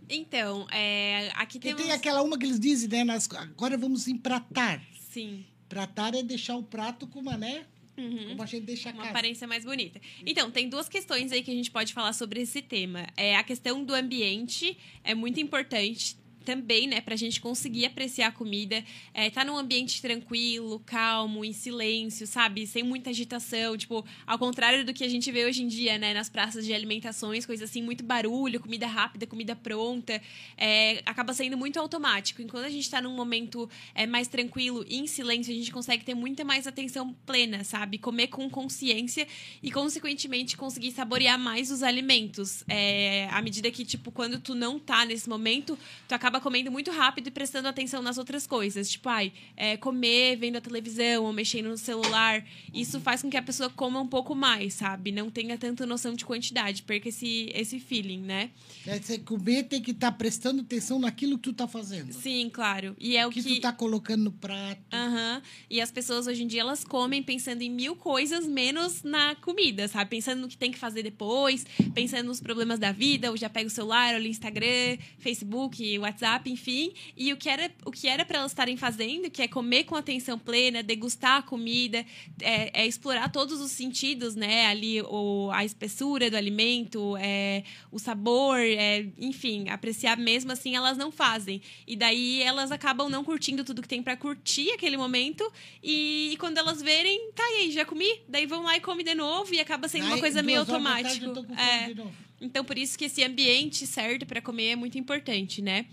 Então, 0.10 0.68
é, 0.70 1.32
aqui 1.36 1.60
temos... 1.60 1.82
tem 1.82 1.92
aquela 1.92 2.22
uma 2.22 2.38
que 2.38 2.46
eles 2.46 2.60
dizem, 2.60 3.06
né? 3.06 3.18
agora 3.38 3.78
vamos 3.78 4.08
empratar. 4.08 4.84
Sim. 5.10 5.46
Pratar 5.68 6.14
é 6.14 6.22
deixar 6.22 6.56
o 6.56 6.64
prato 6.64 7.08
com 7.08 7.20
uma, 7.20 7.38
né? 7.38 7.66
Como 7.96 8.44
a 8.44 8.46
gente 8.46 8.66
deixa 8.66 8.90
a 8.90 8.94
Uma 8.94 9.10
aparência 9.10 9.48
mais 9.48 9.64
bonita. 9.64 10.02
Então, 10.26 10.52
tem 10.52 10.68
duas 10.68 10.90
questões 10.90 11.32
aí 11.32 11.42
que 11.42 11.50
a 11.50 11.54
gente 11.54 11.72
pode 11.72 11.94
falar 11.94 12.12
sobre 12.12 12.42
esse 12.42 12.62
tema. 12.62 13.08
É, 13.16 13.38
a 13.38 13.44
questão 13.44 13.84
do 13.84 13.94
ambiente 13.94 14.78
é 15.04 15.16
muito 15.16 15.40
importante. 15.40 16.18
Também, 16.46 16.88
né, 16.88 17.02
pra 17.02 17.16
gente 17.16 17.42
conseguir 17.42 17.86
apreciar 17.88 18.28
a 18.28 18.32
comida, 18.32 18.84
é, 19.14 19.30
tá 19.30 19.44
num 19.44 19.58
ambiente 19.58 20.02
tranquilo, 20.02 20.82
calmo, 20.86 21.44
em 21.44 21.52
silêncio, 21.52 22.28
sabe? 22.28 22.68
Sem 22.68 22.84
muita 22.84 23.10
agitação, 23.10 23.76
tipo, 23.76 24.06
ao 24.26 24.38
contrário 24.38 24.86
do 24.86 24.94
que 24.94 25.04
a 25.04 25.10
gente 25.10 25.32
vê 25.32 25.46
hoje 25.46 25.64
em 25.64 25.68
dia, 25.68 25.98
né, 25.98 26.14
nas 26.14 26.30
praças 26.30 26.66
de 26.66 26.74
alimentações, 26.74 27.46
coisa 27.46 27.66
assim, 27.66 27.82
muito 27.82 28.04
barulho, 28.04 28.60
comida 28.60 28.86
rápida, 28.86 29.26
comida 29.26 29.56
pronta, 29.56 30.22
é, 30.56 31.02
acaba 31.06 31.34
sendo 31.34 31.58
muito 31.58 31.80
automático. 31.80 32.42
Enquanto 32.42 32.66
a 32.66 32.70
gente 32.70 32.90
tá 32.90 33.02
num 33.02 33.16
momento 33.16 33.70
é, 33.96 34.06
mais 34.06 34.28
tranquilo, 34.28 34.86
em 34.88 35.08
silêncio, 35.08 35.52
a 35.52 35.58
gente 35.58 35.72
consegue 35.72 36.06
ter 36.06 36.14
muita 36.14 36.44
mais 36.44 36.68
atenção 36.68 37.14
plena, 37.26 37.64
sabe? 37.64 37.98
Comer 37.98 38.28
com 38.28 38.48
consciência 38.50 39.28
e, 39.64 39.72
consequentemente, 39.72 40.56
conseguir 40.56 40.92
saborear 40.92 41.40
mais 41.40 41.72
os 41.72 41.82
alimentos. 41.82 42.64
É, 42.68 43.28
à 43.32 43.42
medida 43.42 43.72
que, 43.72 43.84
tipo, 43.84 44.12
quando 44.12 44.40
tu 44.40 44.54
não 44.54 44.78
tá 44.78 45.06
nesse 45.06 45.28
momento, 45.28 45.78
tu 46.08 46.14
acaba 46.14 46.35
comendo 46.40 46.72
muito 46.72 46.92
rápido 46.92 47.28
e 47.28 47.32
prestando 47.32 47.68
atenção 47.68 48.02
nas 48.02 48.18
outras 48.18 48.46
coisas. 48.48 48.90
Tipo, 48.90 49.10
ai, 49.10 49.32
é, 49.56 49.78
comer 49.78 50.36
vendo 50.38 50.58
a 50.58 50.62
televisão 50.62 51.24
ou 51.24 51.34
mexendo 51.34 51.70
no 51.70 51.78
celular. 51.78 52.44
Isso 52.74 53.00
faz 53.00 53.22
com 53.22 53.30
que 53.30 53.38
a 53.38 53.42
pessoa 53.42 53.70
coma 53.70 54.00
um 54.02 54.08
pouco 54.08 54.36
mais, 54.36 54.74
sabe? 54.76 55.12
Não 55.12 55.30
tenha 55.30 55.58
tanta 55.58 55.86
noção 55.86 56.14
de 56.14 56.26
quantidade, 56.26 56.84
perca 56.84 57.10
esse, 57.10 57.52
esse 57.54 57.80
feeling, 57.80 58.22
né? 58.22 58.52
Quer 58.84 59.00
dizer, 59.00 59.20
comer 59.20 59.64
tem 59.64 59.82
que 59.82 59.92
estar 59.92 60.12
prestando 60.14 60.62
atenção 60.62 61.00
naquilo 61.00 61.38
que 61.38 61.44
tu 61.44 61.54
tá 61.54 61.68
fazendo. 61.68 62.12
Sim, 62.14 62.50
claro. 62.52 62.96
E 63.00 63.18
é 63.18 63.26
o 63.26 63.30
O 63.30 63.32
que, 63.32 63.42
que. 63.42 63.56
tu 63.56 63.62
tá 63.62 63.72
colocando 63.72 64.24
no 64.26 64.32
prato. 64.32 64.82
Aham. 64.94 65.42
E 65.70 65.82
as 65.82 65.92
pessoas 65.92 66.28
hoje 66.28 66.44
em 66.44 66.48
dia 66.48 66.62
elas 66.62 66.84
comem 66.84 67.22
pensando 67.24 67.62
em 67.62 67.70
mil 67.70 67.96
coisas 67.96 68.46
menos 68.48 69.04
na 69.04 69.36
comida, 69.36 69.88
sabe? 69.88 70.10
Pensando 70.10 70.42
no 70.42 70.48
que 70.48 70.58
tem 70.58 70.72
que 70.72 70.78
fazer 70.78 71.04
depois, 71.04 71.66
pensando 71.94 72.28
nos 72.28 72.40
problemas 72.40 72.80
da 72.80 72.92
vida, 72.92 73.30
ou 73.32 73.38
já 73.38 73.50
pega 73.50 73.68
o 73.68 73.70
celular, 73.70 74.14
olha 74.16 74.24
o 74.24 74.28
Instagram, 74.28 74.98
Facebook, 75.18 76.00
WhatsApp, 76.00 76.25
enfim. 76.46 76.94
E 77.16 77.32
o 77.34 77.38
que 77.38 77.50
era 77.50 77.72
o 77.86 77.92
que 77.92 78.08
era 78.08 78.26
para 78.26 78.40
elas 78.40 78.52
estarem 78.52 78.78
fazendo, 78.78 79.30
que 79.30 79.42
é 79.42 79.48
comer 79.48 79.84
com 79.84 79.96
atenção 79.96 80.38
plena, 80.38 80.82
degustar 80.82 81.38
a 81.38 81.42
comida, 81.42 82.06
é, 82.42 82.82
é 82.82 82.86
explorar 82.86 83.30
todos 83.30 83.62
os 83.62 83.72
sentidos, 83.72 84.36
né? 84.36 84.68
Ali 84.68 85.02
o, 85.02 85.50
a 85.52 85.64
espessura 85.64 86.30
do 86.30 86.38
alimento, 86.38 87.16
é, 87.18 87.64
o 87.92 88.00
sabor, 88.00 88.60
é, 88.60 89.08
enfim, 89.18 89.70
apreciar 89.70 90.18
mesmo 90.18 90.52
assim 90.52 90.76
elas 90.76 90.98
não 90.98 91.12
fazem. 91.12 91.62
E 91.88 91.96
daí 91.96 92.42
elas 92.42 92.72
acabam 92.72 93.10
não 93.10 93.24
curtindo 93.24 93.64
tudo 93.64 93.82
que 93.82 93.88
tem 93.88 94.02
para 94.02 94.18
curtir 94.18 94.72
aquele 94.72 94.98
momento. 94.98 95.50
E, 95.84 96.32
e 96.34 96.38
quando 96.38 96.58
elas 96.58 96.82
verem, 96.82 97.32
tá 97.32 97.44
aí, 97.44 97.72
já 97.72 97.86
comi? 97.86 98.22
Daí 98.28 98.46
vão 98.46 98.64
lá 98.64 98.76
e 98.76 98.82
come 98.82 99.04
de 99.04 99.16
novo 99.16 99.54
e 99.54 99.60
acaba 99.60 99.88
sendo 99.88 100.06
uma 100.06 100.16
Aí, 100.16 100.22
coisa 100.22 100.42
meio 100.42 100.60
automática. 100.60 101.26
É. 101.58 101.94
Então, 102.40 102.64
por 102.66 102.78
isso 102.78 102.98
que 102.98 103.06
esse 103.06 103.24
ambiente 103.24 103.88
certo 103.88 104.26
para 104.26 104.42
comer 104.42 104.72
é 104.72 104.76
muito 104.76 104.98
importante, 104.98 105.62
né? 105.62 105.86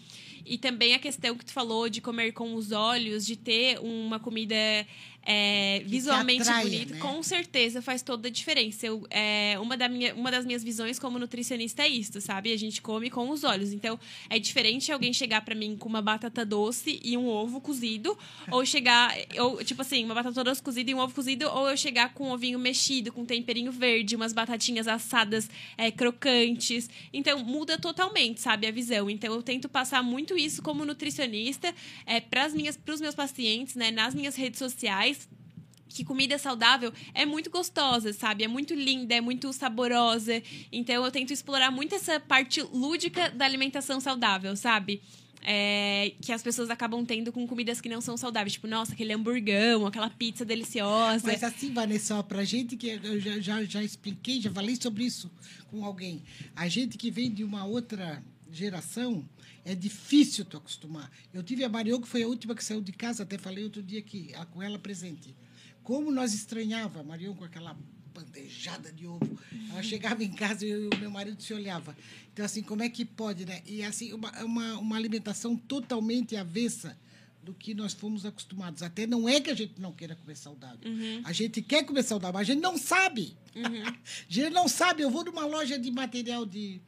E 0.44 0.58
também 0.58 0.94
a 0.94 0.98
questão 0.98 1.36
que 1.36 1.44
tu 1.44 1.52
falou 1.52 1.88
de 1.88 2.00
comer 2.00 2.32
com 2.32 2.54
os 2.54 2.72
olhos, 2.72 3.24
de 3.24 3.36
ter 3.36 3.78
uma 3.78 4.18
comida 4.18 4.56
é, 5.24 5.78
te 5.78 5.84
visualmente 5.84 6.50
bonita, 6.50 6.94
né? 6.94 7.00
com 7.00 7.22
certeza 7.22 7.80
faz 7.80 8.02
toda 8.02 8.28
a 8.28 8.30
diferença. 8.30 8.86
Eu, 8.86 9.06
é, 9.10 9.56
uma, 9.60 9.76
da 9.76 9.88
minha, 9.88 10.14
uma 10.14 10.30
das 10.30 10.44
minhas 10.44 10.64
visões 10.64 10.98
como 10.98 11.18
nutricionista 11.18 11.82
é 11.82 11.88
isso, 11.88 12.20
sabe? 12.20 12.52
A 12.52 12.56
gente 12.56 12.82
come 12.82 13.08
com 13.08 13.30
os 13.30 13.44
olhos. 13.44 13.72
Então, 13.72 13.98
é 14.28 14.38
diferente 14.38 14.90
alguém 14.90 15.12
chegar 15.12 15.42
para 15.42 15.54
mim 15.54 15.76
com 15.76 15.88
uma 15.88 16.02
batata 16.02 16.44
doce 16.44 17.00
e 17.04 17.16
um 17.16 17.26
ovo 17.26 17.60
cozido, 17.60 18.18
ou 18.50 18.64
chegar, 18.66 19.14
ou 19.38 19.62
tipo 19.62 19.82
assim, 19.82 20.04
uma 20.04 20.14
batata 20.14 20.42
doce 20.42 20.62
cozida 20.62 20.90
e 20.90 20.94
um 20.94 20.98
ovo 20.98 21.14
cozido, 21.14 21.48
ou 21.48 21.68
eu 21.68 21.76
chegar 21.76 22.12
com 22.14 22.28
um 22.28 22.32
ovinho 22.32 22.58
mexido, 22.58 23.12
com 23.12 23.24
temperinho 23.24 23.70
verde, 23.70 24.16
umas 24.16 24.32
batatinhas 24.32 24.88
assadas 24.88 25.48
é, 25.76 25.90
crocantes. 25.90 26.90
Então, 27.12 27.44
muda 27.44 27.78
totalmente, 27.78 28.40
sabe, 28.40 28.66
a 28.66 28.70
visão. 28.70 29.08
Então, 29.08 29.32
eu 29.32 29.42
tento 29.42 29.68
passar 29.68 30.02
muito 30.02 30.36
isso 30.36 30.62
como 30.62 30.84
nutricionista 30.84 31.72
é, 32.06 32.20
para 32.20 32.46
os 32.46 33.00
meus 33.00 33.14
pacientes, 33.14 33.76
né, 33.76 33.90
nas 33.90 34.14
minhas 34.14 34.34
redes 34.34 34.58
sociais 34.58 35.11
que 35.92 36.04
comida 36.04 36.38
saudável 36.38 36.92
é 37.14 37.24
muito 37.26 37.50
gostosa, 37.50 38.12
sabe? 38.12 38.44
É 38.44 38.48
muito 38.48 38.74
linda, 38.74 39.14
é 39.14 39.20
muito 39.20 39.52
saborosa. 39.52 40.42
Então 40.70 41.04
eu 41.04 41.10
tento 41.10 41.32
explorar 41.32 41.70
muito 41.70 41.94
essa 41.94 42.18
parte 42.18 42.60
lúdica 42.62 43.30
da 43.30 43.44
alimentação 43.44 44.00
saudável, 44.00 44.56
sabe? 44.56 45.00
É, 45.44 46.12
que 46.22 46.30
as 46.32 46.40
pessoas 46.40 46.70
acabam 46.70 47.04
tendo 47.04 47.32
com 47.32 47.44
comidas 47.48 47.80
que 47.80 47.88
não 47.88 48.00
são 48.00 48.16
saudáveis. 48.16 48.52
Tipo, 48.52 48.68
nossa, 48.68 48.92
aquele 48.92 49.12
hamburgão, 49.12 49.84
aquela 49.86 50.08
pizza 50.08 50.44
deliciosa. 50.44 51.26
Mas 51.26 51.42
assim, 51.42 51.72
Vanessa, 51.72 52.22
pra 52.22 52.44
gente 52.44 52.76
que 52.76 52.86
eu 53.02 53.18
já, 53.20 53.40
já, 53.40 53.64
já 53.64 53.82
expliquei, 53.82 54.40
já 54.40 54.52
falei 54.52 54.76
sobre 54.80 55.04
isso 55.04 55.28
com 55.68 55.84
alguém. 55.84 56.22
A 56.54 56.68
gente 56.68 56.96
que 56.96 57.10
vem 57.10 57.28
de 57.28 57.42
uma 57.42 57.64
outra 57.64 58.22
geração, 58.52 59.28
é 59.64 59.74
difícil 59.74 60.44
tu 60.44 60.56
acostumar. 60.58 61.10
Eu 61.34 61.42
tive 61.42 61.64
a 61.64 61.68
Mariô, 61.68 62.00
que 62.00 62.06
foi 62.06 62.22
a 62.22 62.28
última 62.28 62.54
que 62.54 62.62
saiu 62.62 62.80
de 62.80 62.92
casa, 62.92 63.22
até 63.24 63.36
falei 63.38 63.64
outro 63.64 63.82
dia 63.82 64.00
que 64.02 64.32
a- 64.34 64.44
com 64.46 64.62
ela 64.62 64.78
presente. 64.78 65.34
Como 65.82 66.10
nós 66.10 66.32
estranhava 66.34 67.00
a 67.00 67.02
Mariô 67.02 67.34
com 67.34 67.44
aquela 67.44 67.76
bandejada 68.12 68.92
de 68.92 69.06
ovo. 69.06 69.38
Ela 69.70 69.82
chegava 69.82 70.22
em 70.22 70.30
casa 70.30 70.66
e 70.66 70.86
o 70.86 70.90
meu 70.98 71.10
marido 71.10 71.42
se 71.42 71.52
olhava. 71.52 71.96
Então, 72.32 72.44
assim, 72.44 72.62
como 72.62 72.82
é 72.82 72.88
que 72.88 73.04
pode, 73.04 73.44
né? 73.44 73.62
E, 73.66 73.82
assim, 73.82 74.12
uma, 74.12 74.30
uma, 74.44 74.78
uma 74.78 74.96
alimentação 74.96 75.56
totalmente 75.56 76.36
avessa 76.36 76.96
do 77.42 77.52
que 77.52 77.74
nós 77.74 77.92
fomos 77.92 78.24
acostumados. 78.24 78.82
Até 78.82 79.06
não 79.06 79.28
é 79.28 79.40
que 79.40 79.50
a 79.50 79.54
gente 79.54 79.80
não 79.80 79.92
queira 79.92 80.14
comer 80.14 80.36
saudável. 80.36 80.78
A 81.24 81.32
gente 81.32 81.60
quer 81.60 81.84
comer 81.84 82.04
saudável, 82.04 82.34
mas 82.34 82.48
a 82.48 82.52
gente 82.52 82.62
não 82.62 82.78
sabe. 82.78 83.36
a 83.56 84.32
gente 84.32 84.50
não 84.50 84.68
sabe. 84.68 85.02
Eu 85.02 85.10
vou 85.10 85.24
numa 85.24 85.44
loja 85.44 85.78
de 85.78 85.90
material 85.90 86.46
de 86.46 86.80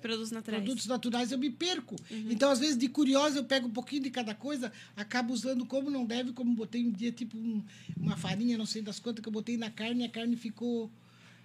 Produtos 0.00 0.30
naturais. 0.30 0.62
produtos 0.62 0.86
naturais, 0.86 1.32
eu 1.32 1.38
me 1.38 1.50
perco. 1.50 1.96
Então, 2.10 2.50
às 2.50 2.58
vezes, 2.58 2.76
de 2.76 2.88
curiosa, 2.88 3.38
eu 3.38 3.44
pego 3.44 3.68
um 3.68 3.70
pouquinho 3.70 4.02
de 4.02 4.10
cada 4.10 4.34
coisa, 4.34 4.72
acabo 4.96 5.32
usando 5.32 5.64
como 5.66 5.90
não 5.90 6.04
deve, 6.04 6.32
como 6.32 6.54
botei 6.54 6.84
um 6.84 6.90
dia, 6.90 7.12
tipo, 7.12 7.36
um- 7.36 7.62
uma 8.00 8.16
farinha, 8.16 8.58
não 8.58 8.66
sei 8.66 8.82
das 8.82 8.98
quantas, 8.98 9.22
que 9.22 9.28
eu 9.28 9.32
botei 9.32 9.56
na 9.56 9.70
carne 9.70 10.02
e 10.02 10.06
a 10.06 10.10
carne 10.10 10.36
ficou, 10.36 10.90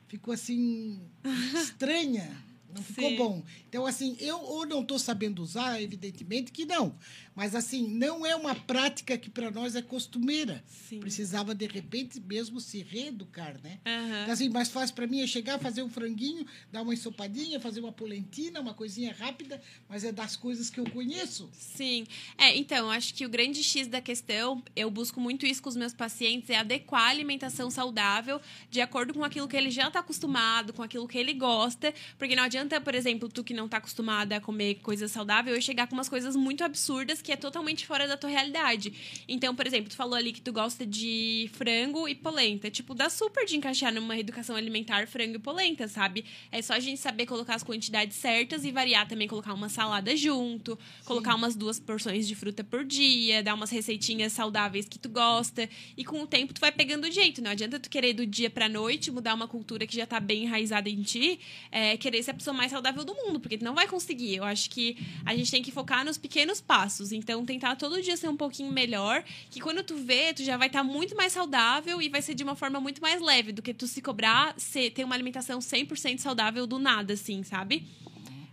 ficou 0.07 0.33
assim, 0.33 0.99
estranha. 1.55 2.43
Não 2.73 2.83
ficou 2.83 3.09
Sim. 3.09 3.15
bom. 3.15 3.43
Então, 3.67 3.85
assim, 3.85 4.15
eu 4.19 4.37
ou 4.39 4.63
não 4.63 4.81
estou 4.81 4.99
sabendo 4.99 5.41
usar, 5.41 5.81
evidentemente 5.81 6.51
que 6.51 6.65
não. 6.65 6.95
Mas, 7.39 7.55
assim, 7.55 7.87
não 7.87 8.25
é 8.25 8.35
uma 8.35 8.53
prática 8.53 9.17
que 9.17 9.29
para 9.29 9.49
nós 9.49 9.73
é 9.73 9.81
costumeira. 9.81 10.61
Sim. 10.67 10.99
Precisava, 10.99 11.55
de 11.55 11.65
repente, 11.67 12.19
mesmo 12.19 12.59
se 12.59 12.83
reeducar, 12.83 13.57
né? 13.63 13.79
Aham. 13.85 14.23
Então, 14.23 14.33
assim, 14.33 14.49
mais 14.49 14.67
fácil 14.67 14.93
para 14.93 15.07
mim 15.07 15.21
é 15.21 15.25
chegar, 15.25 15.57
fazer 15.57 15.81
um 15.81 15.89
franguinho, 15.89 16.45
dar 16.69 16.81
uma 16.81 16.93
ensopadinha, 16.93 17.57
fazer 17.57 17.79
uma 17.79 17.93
polentina, 17.93 18.59
uma 18.59 18.73
coisinha 18.73 19.15
rápida, 19.17 19.61
mas 19.87 20.03
é 20.03 20.11
das 20.11 20.35
coisas 20.35 20.69
que 20.69 20.81
eu 20.81 20.89
conheço. 20.89 21.49
Sim. 21.53 22.05
É, 22.37 22.57
então, 22.57 22.91
acho 22.91 23.13
que 23.13 23.25
o 23.25 23.29
grande 23.29 23.63
X 23.63 23.87
da 23.87 24.01
questão, 24.01 24.61
eu 24.75 24.91
busco 24.91 25.21
muito 25.21 25.45
isso 25.45 25.63
com 25.63 25.69
os 25.69 25.77
meus 25.77 25.93
pacientes, 25.93 26.49
é 26.49 26.57
adequar 26.57 27.03
a 27.03 27.09
alimentação 27.09 27.71
saudável 27.71 28.41
de 28.69 28.81
acordo 28.81 29.13
com 29.13 29.23
aquilo 29.23 29.47
que 29.47 29.55
ele 29.55 29.71
já 29.71 29.87
está 29.87 30.01
acostumado, 30.01 30.73
com 30.73 30.83
aquilo 30.83 31.07
que 31.07 31.17
ele 31.17 31.33
gosta. 31.33 31.93
Porque 32.17 32.35
não 32.35 32.43
adianta, 32.43 32.81
por 32.81 32.93
exemplo, 32.93 33.29
tu 33.29 33.45
que 33.45 33.53
não 33.53 33.63
está 33.63 33.77
acostumada 33.77 34.35
a 34.35 34.41
comer 34.41 34.75
coisa 34.81 35.07
saudável, 35.07 35.55
eu 35.55 35.61
chegar 35.61 35.87
com 35.87 35.93
umas 35.95 36.09
coisas 36.09 36.35
muito 36.35 36.65
absurdas 36.65 37.21
que 37.21 37.28
é 37.31 37.35
totalmente 37.35 37.85
fora 37.85 38.07
da 38.07 38.17
tua 38.17 38.29
realidade. 38.29 38.93
Então, 39.27 39.55
por 39.55 39.65
exemplo, 39.65 39.89
tu 39.89 39.95
falou 39.95 40.15
ali 40.15 40.31
que 40.31 40.41
tu 40.41 40.51
gosta 40.51 40.85
de 40.85 41.49
frango 41.53 42.07
e 42.07 42.15
polenta. 42.15 42.69
Tipo, 42.69 42.93
dá 42.93 43.09
super 43.09 43.45
de 43.45 43.55
encaixar 43.55 43.93
numa 43.93 44.13
reeducação 44.13 44.55
alimentar 44.55 45.07
frango 45.07 45.35
e 45.35 45.39
polenta, 45.39 45.87
sabe? 45.87 46.25
É 46.51 46.61
só 46.61 46.73
a 46.73 46.79
gente 46.79 46.99
saber 46.99 47.25
colocar 47.25 47.55
as 47.55 47.63
quantidades 47.63 48.17
certas 48.17 48.63
e 48.65 48.71
variar 48.71 49.07
também, 49.07 49.27
colocar 49.27 49.53
uma 49.53 49.69
salada 49.69 50.15
junto, 50.15 50.77
colocar 51.05 51.35
umas 51.35 51.55
duas 51.55 51.79
porções 51.79 52.27
de 52.27 52.35
fruta 52.35 52.63
por 52.63 52.83
dia, 52.83 53.43
dar 53.43 53.53
umas 53.53 53.69
receitinhas 53.69 54.33
saudáveis 54.33 54.87
que 54.87 54.99
tu 54.99 55.09
gosta. 55.09 55.69
E 55.95 56.03
com 56.03 56.21
o 56.21 56.27
tempo 56.27 56.53
tu 56.53 56.61
vai 56.61 56.71
pegando 56.71 57.05
o 57.05 57.11
jeito. 57.11 57.41
Não 57.41 57.51
adianta 57.51 57.79
tu 57.79 57.89
querer 57.89 58.13
do 58.13 58.25
dia 58.25 58.49
pra 58.49 58.69
noite 58.69 59.11
mudar 59.11 59.33
uma 59.33 59.47
cultura 59.47 59.85
que 59.85 59.95
já 59.95 60.05
tá 60.05 60.19
bem 60.19 60.43
enraizada 60.43 60.89
em 60.89 61.01
ti, 61.01 61.39
é, 61.71 61.97
querer 61.97 62.23
ser 62.23 62.31
a 62.31 62.33
pessoa 62.33 62.53
mais 62.53 62.71
saudável 62.71 63.03
do 63.03 63.13
mundo, 63.13 63.39
porque 63.39 63.57
tu 63.57 63.63
não 63.63 63.73
vai 63.73 63.87
conseguir. 63.87 64.35
Eu 64.35 64.43
acho 64.43 64.69
que 64.69 64.97
a 65.25 65.35
gente 65.35 65.51
tem 65.51 65.61
que 65.61 65.71
focar 65.71 66.05
nos 66.05 66.17
pequenos 66.17 66.61
passos. 66.61 67.08
Então, 67.11 67.45
tentar 67.45 67.75
todo 67.75 68.01
dia 68.01 68.15
ser 68.17 68.27
um 68.27 68.37
pouquinho 68.37 68.71
melhor, 68.71 69.23
que 69.49 69.59
quando 69.59 69.83
tu 69.83 69.95
vê, 69.95 70.33
tu 70.33 70.43
já 70.43 70.57
vai 70.57 70.67
estar 70.67 70.83
muito 70.83 71.15
mais 71.15 71.33
saudável 71.33 72.01
e 72.01 72.09
vai 72.09 72.21
ser 72.21 72.33
de 72.33 72.43
uma 72.43 72.55
forma 72.55 72.79
muito 72.79 73.01
mais 73.01 73.21
leve 73.21 73.51
do 73.51 73.61
que 73.61 73.73
tu 73.73 73.87
se 73.87 74.01
cobrar 74.01 74.53
ser, 74.57 74.91
ter 74.91 75.03
uma 75.03 75.15
alimentação 75.15 75.59
100% 75.59 76.19
saudável 76.19 76.65
do 76.65 76.79
nada, 76.79 77.13
assim, 77.13 77.43
sabe? 77.43 77.85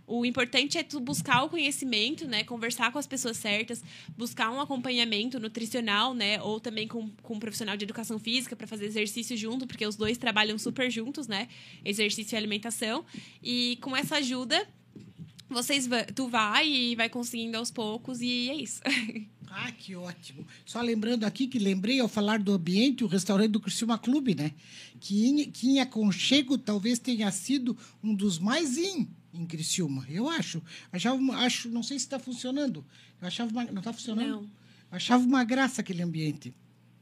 O 0.09 0.25
importante 0.25 0.77
é 0.77 0.83
tu 0.83 1.01
buscar 1.01 1.43
o 1.43 1.49
conhecimento, 1.49 2.25
né? 2.25 2.41
Conversar 2.45 2.93
com 2.93 2.97
as 2.97 3.05
pessoas 3.05 3.35
certas, 3.35 3.83
buscar 4.17 4.49
um 4.49 4.61
acompanhamento 4.61 5.37
nutricional, 5.37 6.13
né? 6.13 6.41
Ou 6.41 6.61
também 6.61 6.87
com, 6.87 7.09
com 7.21 7.33
um 7.33 7.39
profissional 7.39 7.75
de 7.75 7.83
educação 7.83 8.17
física 8.17 8.55
para 8.55 8.65
fazer 8.65 8.85
exercício 8.85 9.35
junto, 9.35 9.67
porque 9.67 9.85
os 9.85 9.97
dois 9.97 10.17
trabalham 10.17 10.57
super 10.57 10.89
juntos, 10.89 11.27
né? 11.27 11.49
Exercício 11.83 12.35
e 12.35 12.37
alimentação. 12.37 13.03
E 13.43 13.77
com 13.81 13.93
essa 13.97 14.15
ajuda, 14.15 14.65
vocês 15.49 15.87
tu 16.13 16.27
vai 16.27 16.67
e 16.67 16.95
vai 16.95 17.09
conseguindo 17.09 17.57
aos 17.57 17.71
poucos 17.71 18.21
e 18.21 18.49
é 18.49 18.55
isso. 18.55 18.81
Ah, 19.49 19.71
que 19.71 19.95
ótimo. 19.95 20.45
Só 20.65 20.81
lembrando 20.81 21.23
aqui 21.23 21.47
que 21.47 21.57
lembrei 21.57 21.99
ao 21.99 22.07
falar 22.09 22.37
do 22.37 22.51
ambiente, 22.51 23.03
o 23.03 23.07
restaurante 23.07 23.51
do 23.51 23.61
Criciúma 23.61 23.97
Clube, 23.97 24.35
né? 24.35 24.51
Que 24.99 25.25
em, 25.25 25.49
que 25.49 25.69
em 25.69 25.79
aconchego 25.79 26.57
talvez 26.57 26.99
tenha 26.99 27.31
sido 27.31 27.75
um 28.03 28.13
dos 28.13 28.37
mais 28.37 28.77
in 28.77 29.07
em 29.33 29.45
Criciúma. 29.45 30.05
Eu 30.09 30.29
acho. 30.29 30.61
Achava 30.91 31.17
acho, 31.37 31.69
não 31.69 31.81
sei 31.81 31.97
se 31.97 32.05
está 32.05 32.19
funcionando. 32.19 32.85
Eu 33.21 33.27
achava 33.27 33.49
uma, 33.49 33.63
não 33.65 33.79
está 33.79 33.93
funcionando. 33.93 34.29
Não. 34.29 34.49
Achava 34.91 35.23
uma 35.23 35.43
graça 35.43 35.81
aquele 35.81 36.03
ambiente. 36.03 36.53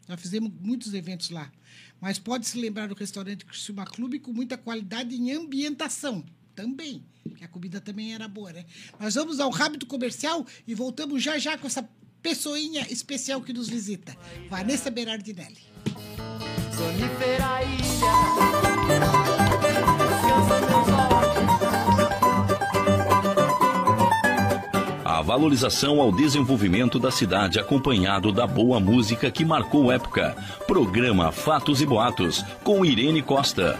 Já 0.08 0.16
fizemos 0.16 0.52
muitos 0.62 0.94
eventos 0.94 1.32
lá. 1.32 1.52
Mas 2.00 2.20
pode 2.20 2.48
se 2.48 2.60
lembrar 2.60 2.88
do 2.88 2.96
restaurante 2.96 3.44
Criciúma 3.44 3.86
Clube 3.86 4.20
com 4.20 4.32
muita 4.32 4.56
qualidade 4.56 5.16
em 5.16 5.32
ambientação 5.32 6.24
também. 6.56 7.04
Porque 7.24 7.44
a 7.44 7.48
comida 7.48 7.82
também 7.82 8.14
era 8.14 8.28
boa, 8.28 8.54
né? 8.54 8.66
Nós 9.00 9.16
vamos 9.16 9.40
ao 9.40 9.50
rápido 9.50 9.86
comercial 9.86 10.46
e 10.68 10.74
voltamos 10.74 11.22
já 11.22 11.38
já 11.38 11.58
com 11.58 11.68
essa 11.68 11.88
pessoinha 12.22 12.88
especial 12.90 13.42
que 13.42 13.54
nos 13.54 13.70
visita. 13.70 14.16
Vanessa 14.50 14.90
Berardinelli. 14.90 15.62
Olhos 16.78 17.16
A 25.06 25.22
valorização 25.22 26.02
ao 26.02 26.12
desenvolvimento 26.12 27.00
da 27.00 27.10
cidade 27.10 27.58
acompanhado 27.58 28.34
da 28.34 28.46
boa 28.46 28.82
música 28.82 29.32
que 29.32 29.46
marcou 29.46 29.90
época. 29.90 30.36
Programa 30.68 31.32
Fatos 31.32 31.82
e 31.82 31.86
Boatos 31.86 32.44
com 32.64 32.84
Irene 32.84 33.22
Costa. 33.22 33.80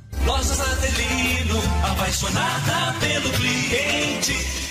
Lojas 0.25 0.59
Adelino, 0.59 1.59
apaixonada 1.83 2.95
pelo 2.99 3.29
cliente. 3.31 4.70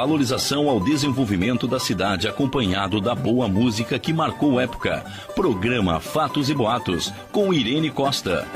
Valorização 0.00 0.70
ao 0.70 0.80
desenvolvimento 0.80 1.68
da 1.68 1.78
cidade 1.78 2.26
acompanhado 2.26 3.02
da 3.02 3.14
boa 3.14 3.46
música 3.46 3.98
que 3.98 4.14
marcou 4.14 4.58
época. 4.58 5.04
Programa 5.36 6.00
Fatos 6.00 6.48
e 6.48 6.54
Boatos 6.54 7.12
com 7.30 7.52
Irene 7.52 7.90
Costa. 7.90 8.48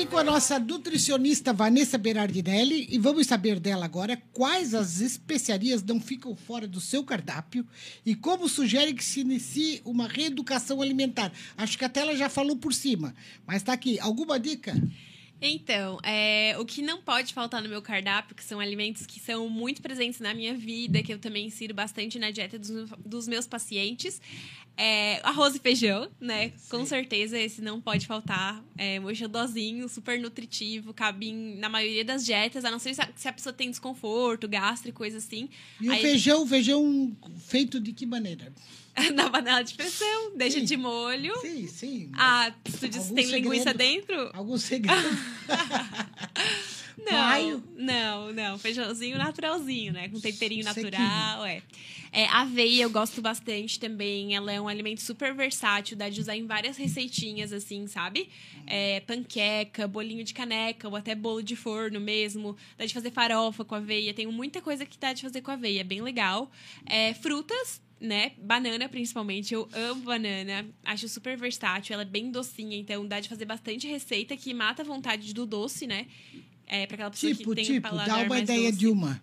Aqui 0.00 0.08
com 0.08 0.16
a 0.16 0.24
nossa 0.24 0.58
nutricionista 0.58 1.52
Vanessa 1.52 1.98
Berardinelli 1.98 2.86
e 2.90 2.98
vamos 2.98 3.26
saber 3.26 3.60
dela 3.60 3.84
agora 3.84 4.16
quais 4.32 4.72
as 4.72 4.98
especiarias 5.00 5.82
não 5.82 6.00
ficam 6.00 6.34
fora 6.34 6.66
do 6.66 6.80
seu 6.80 7.04
cardápio 7.04 7.66
e 8.04 8.14
como 8.14 8.48
sugere 8.48 8.94
que 8.94 9.04
se 9.04 9.20
inicie 9.20 9.82
uma 9.84 10.08
reeducação 10.08 10.80
alimentar. 10.80 11.30
Acho 11.54 11.76
que 11.76 11.84
até 11.84 12.00
ela 12.00 12.16
já 12.16 12.30
falou 12.30 12.56
por 12.56 12.72
cima, 12.72 13.14
mas 13.46 13.56
está 13.56 13.74
aqui. 13.74 14.00
Alguma 14.00 14.40
dica? 14.40 14.74
Então, 15.42 15.98
é, 16.02 16.54
o 16.58 16.64
que 16.64 16.80
não 16.80 17.02
pode 17.02 17.34
faltar 17.34 17.62
no 17.62 17.68
meu 17.68 17.82
cardápio, 17.82 18.34
que 18.34 18.44
são 18.44 18.58
alimentos 18.58 19.04
que 19.04 19.20
são 19.20 19.48
muito 19.50 19.82
presentes 19.82 20.20
na 20.20 20.32
minha 20.32 20.54
vida, 20.54 21.02
que 21.02 21.12
eu 21.12 21.18
também 21.18 21.46
insiro 21.46 21.74
bastante 21.74 22.18
na 22.18 22.30
dieta 22.30 22.58
dos, 22.58 22.90
dos 23.04 23.28
meus 23.28 23.46
pacientes, 23.46 24.20
é 24.82 25.20
arroz 25.22 25.54
e 25.54 25.58
feijão, 25.58 26.08
né? 26.18 26.52
Com 26.70 26.86
certeza 26.86 27.38
esse 27.38 27.60
não 27.60 27.80
pode 27.80 28.06
faltar. 28.06 28.64
É 28.78 28.98
xodózinho, 29.14 29.86
super 29.90 30.18
nutritivo, 30.18 30.94
cabe 30.94 31.28
em- 31.28 31.56
na 31.58 31.68
maioria 31.68 32.02
das 32.04 32.24
dietas, 32.24 32.64
a 32.64 32.70
não 32.70 32.78
ser 32.78 32.94
se 32.94 33.02
a, 33.02 33.08
se 33.14 33.28
a 33.28 33.32
pessoa 33.32 33.52
tem 33.52 33.68
desconforto, 33.68 34.48
gastro 34.48 34.88
e 34.88 34.92
coisa 34.92 35.18
assim. 35.18 35.50
E 35.80 35.88
o 35.88 35.92
Aí- 35.92 36.00
feijão, 36.00 36.46
feijão 36.46 37.14
feito 37.46 37.78
de 37.78 37.92
que 37.92 38.06
maneira? 38.06 38.52
na 39.14 39.28
panela 39.30 39.62
de 39.62 39.74
pressão, 39.74 40.32
deixa 40.36 40.58
Sim. 40.60 40.64
de 40.64 40.76
molho. 40.76 41.34
Sim, 41.40 41.66
sim. 41.66 42.10
Ah, 42.14 42.50
tu 42.64 42.86
Algum 42.86 43.14
tem 43.14 43.26
linguiça 43.26 43.70
segredo? 43.70 43.76
dentro? 43.78 44.30
Algum 44.32 44.56
segredo? 44.58 44.96
Maio? 47.10 47.62
Não, 47.76 48.32
não. 48.32 48.58
Feijãozinho 48.58 49.16
naturalzinho, 49.16 49.92
né? 49.92 50.08
Com 50.08 50.20
temperinho 50.20 50.64
natural, 50.64 51.44
é. 51.44 51.62
é. 52.12 52.26
Aveia 52.26 52.82
eu 52.82 52.90
gosto 52.90 53.22
bastante 53.22 53.78
também. 53.78 54.34
Ela 54.34 54.52
é 54.52 54.60
um 54.60 54.68
alimento 54.68 55.00
super 55.00 55.34
versátil, 55.34 55.96
dá 55.96 56.08
de 56.08 56.20
usar 56.20 56.36
em 56.36 56.46
várias 56.46 56.76
receitinhas, 56.76 57.52
assim, 57.52 57.86
sabe? 57.86 58.28
É, 58.66 59.00
panqueca, 59.00 59.86
bolinho 59.86 60.24
de 60.24 60.34
caneca, 60.34 60.88
ou 60.88 60.96
até 60.96 61.14
bolo 61.14 61.42
de 61.42 61.56
forno 61.56 62.00
mesmo. 62.00 62.56
Dá 62.76 62.84
de 62.84 62.94
fazer 62.94 63.10
farofa 63.10 63.64
com 63.64 63.74
aveia. 63.74 64.12
Tem 64.12 64.26
muita 64.26 64.60
coisa 64.60 64.84
que 64.84 64.98
dá 64.98 65.12
de 65.12 65.22
fazer 65.22 65.40
com 65.40 65.50
aveia, 65.50 65.80
é 65.80 65.84
bem 65.84 66.02
legal. 66.02 66.50
É, 66.86 67.14
frutas, 67.14 67.80
né? 68.00 68.32
Banana, 68.38 68.88
principalmente. 68.88 69.52
Eu 69.52 69.68
amo 69.72 70.02
banana. 70.02 70.66
Acho 70.84 71.08
super 71.08 71.36
versátil. 71.36 71.92
Ela 71.92 72.02
é 72.02 72.06
bem 72.06 72.30
docinha, 72.30 72.76
então 72.76 73.06
dá 73.06 73.20
de 73.20 73.28
fazer 73.28 73.44
bastante 73.44 73.86
receita 73.86 74.36
que 74.36 74.54
mata 74.54 74.82
a 74.82 74.84
vontade 74.84 75.32
do 75.34 75.44
doce, 75.44 75.86
né? 75.86 76.06
É, 76.72 76.86
pra 76.86 76.94
aquela 76.94 77.10
pessoa 77.10 77.34
Tipo, 77.34 77.50
que 77.50 77.56
tem 77.56 77.64
um 77.64 77.74
tipo, 77.74 77.88
paladar 77.88 78.20
dá 78.20 78.24
uma 78.24 78.38
ideia 78.38 78.68
doce. 78.68 78.78
de 78.78 78.86
uma. 78.86 79.20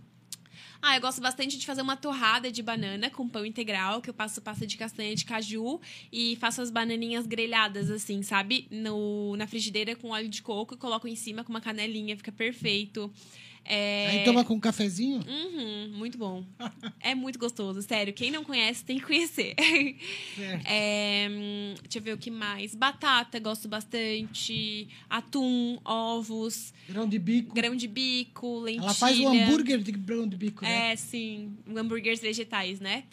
Ah, 0.81 0.95
eu 0.97 1.01
gosto 1.01 1.21
bastante 1.21 1.57
de 1.57 1.65
fazer 1.65 1.81
uma 1.81 1.95
torrada 1.95 2.51
de 2.51 2.61
banana 2.61 3.09
com 3.09 3.27
pão 3.27 3.45
integral, 3.45 4.01
que 4.01 4.09
eu 4.09 4.13
passo 4.13 4.41
pasta 4.41 4.67
de 4.67 4.75
castanha 4.77 5.15
de 5.15 5.23
caju 5.25 5.79
e 6.11 6.35
faço 6.35 6.61
as 6.61 6.69
bananinhas 6.69 7.25
grelhadas, 7.25 7.89
assim, 7.89 8.21
sabe? 8.21 8.67
No, 8.69 9.35
na 9.37 9.47
frigideira 9.47 9.95
com 9.95 10.09
óleo 10.09 10.29
de 10.29 10.41
coco 10.41 10.75
e 10.75 10.77
coloco 10.77 11.07
em 11.07 11.15
cima 11.15 11.43
com 11.43 11.49
uma 11.49 11.61
canelinha, 11.61 12.15
fica 12.17 12.31
perfeito. 12.31 13.11
É... 13.69 14.07
Aí 14.11 14.23
toma 14.23 14.43
com 14.45 14.53
um 14.55 14.59
cafezinho. 14.59 15.19
Uhum, 15.27 15.91
muito 15.97 16.17
bom. 16.17 16.43
É 17.01 17.13
muito 17.13 17.37
gostoso, 17.37 17.81
sério. 17.81 18.13
Quem 18.13 18.31
não 18.31 18.43
conhece 18.43 18.83
tem 18.85 18.97
que 18.99 19.05
conhecer. 19.05 19.55
É, 20.65 21.27
deixa 21.81 21.97
eu 21.97 22.01
ver 22.01 22.13
o 22.13 22.17
que 22.17 22.29
mais. 22.31 22.73
Batata, 22.75 23.39
gosto 23.39 23.67
bastante. 23.67 24.87
Atum, 25.09 25.79
ovos, 25.83 26.73
Grão 26.87 27.07
de 27.07 27.19
bico. 27.19 27.53
grão 27.53 27.75
de 27.75 27.87
bico, 27.87 28.59
lentilha. 28.59 28.83
Ela 28.85 28.93
faz 28.93 29.19
o 29.19 29.27
hambúrguer 29.27 29.79
de 29.79 29.91
grão 29.91 30.27
de 30.27 30.35
bico, 30.37 30.63
né? 30.63 30.91
É, 30.91 30.95
sim. 30.95 31.55
Hambúrgueres 31.75 32.19
vegetais, 32.19 32.79
né? 32.79 33.03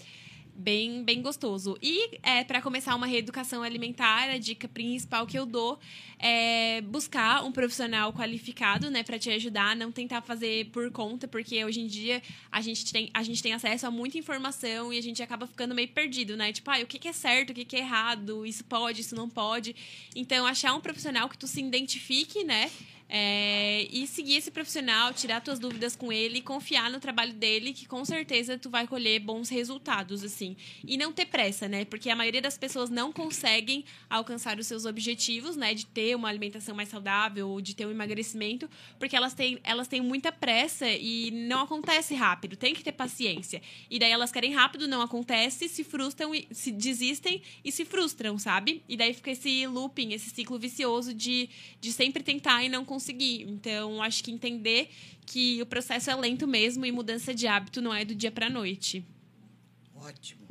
Bem, 0.57 1.03
bem 1.03 1.21
gostoso. 1.21 1.77
E 1.83 2.17
é, 2.23 2.45
para 2.45 2.63
começar 2.63 2.95
uma 2.95 3.07
reeducação 3.07 3.65
alimentar, 3.65 4.31
a 4.31 4.39
dica 4.39 4.69
principal 4.69 5.27
que 5.27 5.37
eu 5.37 5.45
dou 5.45 5.81
é 6.17 6.81
buscar 6.83 7.45
um 7.45 7.51
profissional 7.51 8.13
qualificado, 8.13 8.89
né, 8.89 9.03
para 9.03 9.19
te 9.19 9.31
ajudar, 9.31 9.75
não 9.75 9.91
tentar 9.91 10.23
fazer 10.23 10.67
por 10.67 10.93
conta, 10.93 11.27
porque 11.27 11.65
hoje 11.65 11.81
em 11.81 11.89
dia 11.89 12.23
a 12.53 12.61
gente 12.61 12.93
tem, 12.93 13.11
a 13.13 13.25
gente 13.25 13.43
tem 13.43 13.53
acesso 13.53 13.85
a 13.85 13.91
muita 13.91 14.17
informação 14.17 14.93
e 14.93 14.99
a 14.99 15.03
gente 15.03 15.21
acaba 15.21 15.45
ficando 15.45 15.75
meio 15.75 15.89
perdido, 15.89 16.37
né? 16.37 16.53
Tipo, 16.53 16.71
ah, 16.71 16.81
o 16.81 16.87
que 16.87 17.09
é 17.09 17.13
certo, 17.13 17.51
o 17.51 17.55
que 17.55 17.75
é 17.75 17.81
errado, 17.81 18.47
isso 18.47 18.63
pode, 18.65 19.01
isso 19.01 19.17
não 19.17 19.29
pode. 19.29 19.75
Então, 20.15 20.47
achar 20.47 20.73
um 20.73 20.81
profissional 20.81 21.29
que 21.29 21.37
tu 21.37 21.49
se 21.49 21.61
identifique, 21.61 22.45
né? 22.45 22.71
É, 23.09 23.87
e 23.91 24.07
seguir 24.07 24.37
esse 24.37 24.51
profissional, 24.51 25.13
tirar 25.13 25.41
tuas 25.41 25.59
dúvidas 25.59 25.95
com 25.95 26.13
ele, 26.13 26.41
confiar 26.41 26.91
no 26.91 26.99
trabalho 26.99 27.33
dele, 27.33 27.73
que 27.73 27.87
com 27.87 28.05
certeza 28.05 28.59
tu 28.59 28.71
vai 28.71 28.87
colher 28.87 29.21
bons 29.21 29.49
resultados, 29.49 30.25
assim. 30.25 30.57
E 30.85 30.97
não 30.97 31.13
ter 31.13 31.27
pressa, 31.27 31.69
né? 31.69 31.85
Porque 31.85 32.11
a 32.11 32.17
maioria 32.17 32.43
das 32.43 32.57
pessoas 32.57 32.91
não 32.91 33.13
conseguem 33.13 33.85
alcançar 34.09 34.59
os 34.59 34.67
seus 34.67 34.85
objetivos, 34.85 35.55
né? 35.55 35.75
De 35.75 35.87
ter 35.87 36.17
uma 36.17 36.29
alimentação 36.29 36.75
mais 36.75 36.89
saudável, 36.89 37.49
ou 37.49 37.61
de 37.61 37.77
ter 37.77 37.87
um 37.87 37.91
emagrecimento, 37.91 38.69
porque 38.99 39.15
elas 39.15 39.35
têm, 39.35 39.61
elas 39.63 39.87
têm 39.87 40.01
muita 40.01 40.33
pressa 40.33 40.89
e 40.89 41.31
não 41.31 41.61
acontece 41.61 42.15
rápido. 42.15 42.57
Tem 42.57 42.75
que 42.75 42.83
ter 42.83 42.93
paciência. 42.93 43.63
E 43.91 43.99
daí 43.99 44.11
elas 44.11 44.33
querem 44.33 44.53
rápido, 44.53 44.89
não 44.89 45.03
acontece, 45.03 45.69
se 45.69 45.85
frustram, 45.85 46.35
e, 46.35 46.49
se 46.51 46.73
desistem 46.73 47.43
e 47.65 47.71
se 47.71 47.85
frustram, 47.85 48.39
sabe? 48.39 48.83
E 48.89 48.97
daí 48.97 49.13
fica 49.13 49.31
esse 49.31 49.67
looping, 49.67 50.13
esse 50.13 50.31
ciclo 50.31 50.59
vicioso 50.59 51.13
de, 51.15 51.49
de 51.81 51.93
sempre 51.93 52.23
tentar 52.23 52.65
e 52.65 52.69
não 52.69 52.85
conseguir. 52.85 52.94
Então, 53.49 54.03
acho 54.03 54.23
que 54.23 54.31
entender 54.31 54.89
que 55.27 55.61
o 55.63 55.67
processo 55.67 56.11
é 56.11 56.15
lento 56.15 56.47
mesmo 56.47 56.85
e 56.85 56.93
mudança 56.93 57.35
de 57.35 57.47
hábito 57.47 57.81
não 57.81 57.93
é 57.95 58.05
do 58.05 58.15
dia 58.15 58.31
pra 58.31 58.51
noite. 58.51 59.05
Ótimo. 59.95 60.43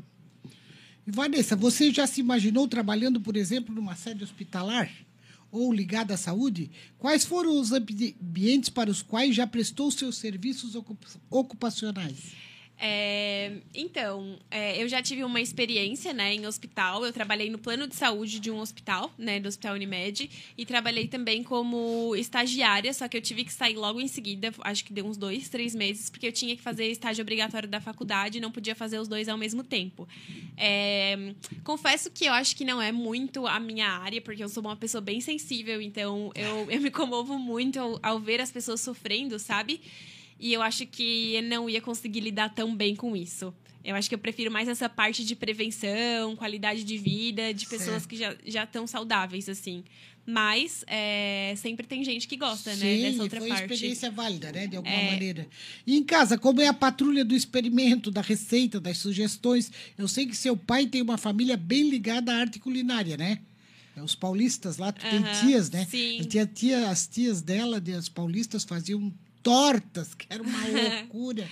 E 1.06 1.12
Vanessa, 1.12 1.56
você 1.56 1.92
já 1.92 2.08
se 2.08 2.22
imaginou 2.22 2.68
trabalhando, 2.68 3.20
por 3.20 3.36
exemplo, 3.36 3.74
numa 3.76 3.96
sede 3.96 4.24
hospitalar 4.24 4.90
ou 5.52 5.72
ligada 5.72 6.14
à 6.14 6.18
saúde? 6.18 6.72
Quais 6.98 7.26
foram 7.26 7.60
os 7.60 7.72
ambi- 7.72 8.16
ambientes 8.22 8.70
para 8.70 8.90
os 8.90 9.02
quais 9.02 9.36
já 9.36 9.46
prestou 9.46 9.92
seus 9.92 10.16
serviços 10.18 10.76
ocup- 10.76 11.06
ocupacionais? 11.30 12.34
É, 12.86 13.50
então, 13.74 14.38
é, 14.52 14.84
eu 14.84 14.90
já 14.90 15.02
tive 15.02 15.24
uma 15.24 15.40
experiência, 15.40 16.12
né, 16.12 16.34
em 16.34 16.46
hospital. 16.46 17.06
Eu 17.06 17.14
trabalhei 17.14 17.50
no 17.50 17.58
plano 17.58 17.88
de 17.88 17.96
saúde 17.96 18.42
de 18.42 18.52
um 18.52 18.60
hospital, 18.60 19.10
né, 19.18 19.40
do 19.40 19.48
Hospital 19.48 19.76
Unimed, 19.76 20.30
e 20.58 20.66
trabalhei 20.66 21.08
também 21.08 21.44
como 21.44 22.14
estagiária, 22.14 22.94
só 22.94 23.08
que 23.08 23.16
eu 23.16 23.22
tive 23.22 23.46
que 23.46 23.54
sair 23.54 23.78
logo 23.78 24.02
em 24.02 24.08
seguida, 24.10 24.54
acho 24.60 24.84
que 24.84 24.92
deu 24.92 25.06
uns 25.06 25.16
dois, 25.16 25.48
três 25.48 25.74
meses, 25.74 26.10
porque 26.10 26.28
eu 26.28 26.34
tinha 26.34 26.58
que 26.58 26.62
fazer 26.62 26.88
estágio 26.88 27.22
obrigatório 27.22 27.70
da 27.70 27.80
faculdade 27.80 28.40
e 28.40 28.42
não 28.42 28.52
podia 28.52 28.76
fazer 28.76 29.00
os 29.00 29.08
dois 29.08 29.30
ao 29.30 29.38
mesmo 29.38 29.64
tempo. 29.64 30.06
É, 30.58 31.34
confesso 31.64 32.12
que 32.12 32.26
eu 32.26 32.34
acho 32.34 32.54
que 32.54 32.66
não 32.66 32.82
é 32.82 32.92
muito 32.92 33.48
a 33.48 33.62
minha 33.62 33.88
área, 33.88 34.20
porque 34.20 34.44
eu 34.44 34.50
sou 34.50 34.62
uma 34.62 34.76
pessoa 34.76 35.00
bem 35.00 35.22
sensível, 35.22 35.82
então 35.82 36.34
eu, 36.36 36.70
eu 36.70 36.82
me 36.82 36.92
comovo 36.92 37.40
muito 37.40 37.80
ao, 37.80 37.98
ao 38.04 38.20
ver 38.20 38.42
as 38.42 38.52
pessoas 38.52 38.82
sofrendo, 38.82 39.40
sabe? 39.40 39.80
E 40.44 40.52
eu 40.52 40.62
acho 40.62 40.86
que 40.86 41.42
não 41.44 41.70
ia 41.70 41.80
conseguir 41.80 42.20
lidar 42.20 42.50
tão 42.54 42.76
bem 42.76 42.98
com 42.98 43.16
isso. 43.16 43.54
Eu 43.82 43.96
acho 43.96 44.10
que 44.10 44.16
eu 44.16 44.20
prefiro 44.20 44.52
mais 44.52 44.68
essa 44.68 44.90
parte 44.90 45.24
de 45.24 45.36
prevenção, 45.38 46.36
qualidade 46.36 46.84
de 46.84 46.98
vida, 46.98 47.54
de 47.54 47.66
pessoas 47.66 48.04
Certo. 48.04 48.08
que 48.10 48.18
já 48.18 48.36
já 48.46 48.64
estão 48.66 48.86
saudáveis, 48.86 49.48
assim. 49.48 49.86
Mas 50.26 50.84
é, 50.86 51.54
sempre 51.58 51.88
tem 51.88 52.04
gente 52.04 52.28
que 52.28 52.36
gosta, 52.36 52.72
né? 52.76 52.96
Sim, 52.96 53.02
Dessa 53.04 53.18
e 53.18 53.22
outra 53.22 53.40
foi 53.40 53.50
parte. 53.50 53.74
experiência 53.74 54.12
válida, 54.12 54.52
né? 54.52 54.68
De 54.68 54.76
alguma 54.76 55.00
É. 55.00 55.06
maneira. 55.06 55.48
E 55.88 55.96
em 55.98 56.04
casa, 56.04 56.38
como 56.38 56.60
é 56.62 56.68
a 56.68 56.74
patrulha 56.74 57.24
do 57.24 57.34
experimento, 57.36 58.12
da 58.12 58.22
receita, 58.22 58.82
das 58.82 58.98
sugestões? 58.98 59.72
Eu 59.98 60.08
sei 60.10 60.26
que 60.26 60.36
seu 60.36 60.58
pai 60.58 60.88
tem 60.88 61.02
uma 61.02 61.18
família 61.18 61.56
bem 61.56 61.90
ligada 61.90 62.34
à 62.34 62.38
arte 62.40 62.60
culinária, 62.60 63.16
né? 63.16 63.40
É, 63.96 64.02
Os 64.02 64.16
paulistas 64.16 64.78
lá, 64.78 64.92
tu 64.92 65.06
tem 65.06 65.20
Aham, 65.20 65.32
tias, 65.48 65.70
né? 65.70 65.86
sim. 65.86 66.18
Tinha 66.30 66.46
tia, 66.46 66.90
as 66.90 67.06
tias 67.08 67.42
dela, 67.42 67.80
de- 67.80 67.94
as 67.94 68.10
paulistas, 68.10 68.64
faziam 68.64 69.14
tortas, 69.44 70.16
que 70.16 70.26
era 70.30 70.42
uma 70.42 70.58
loucura. 70.68 71.48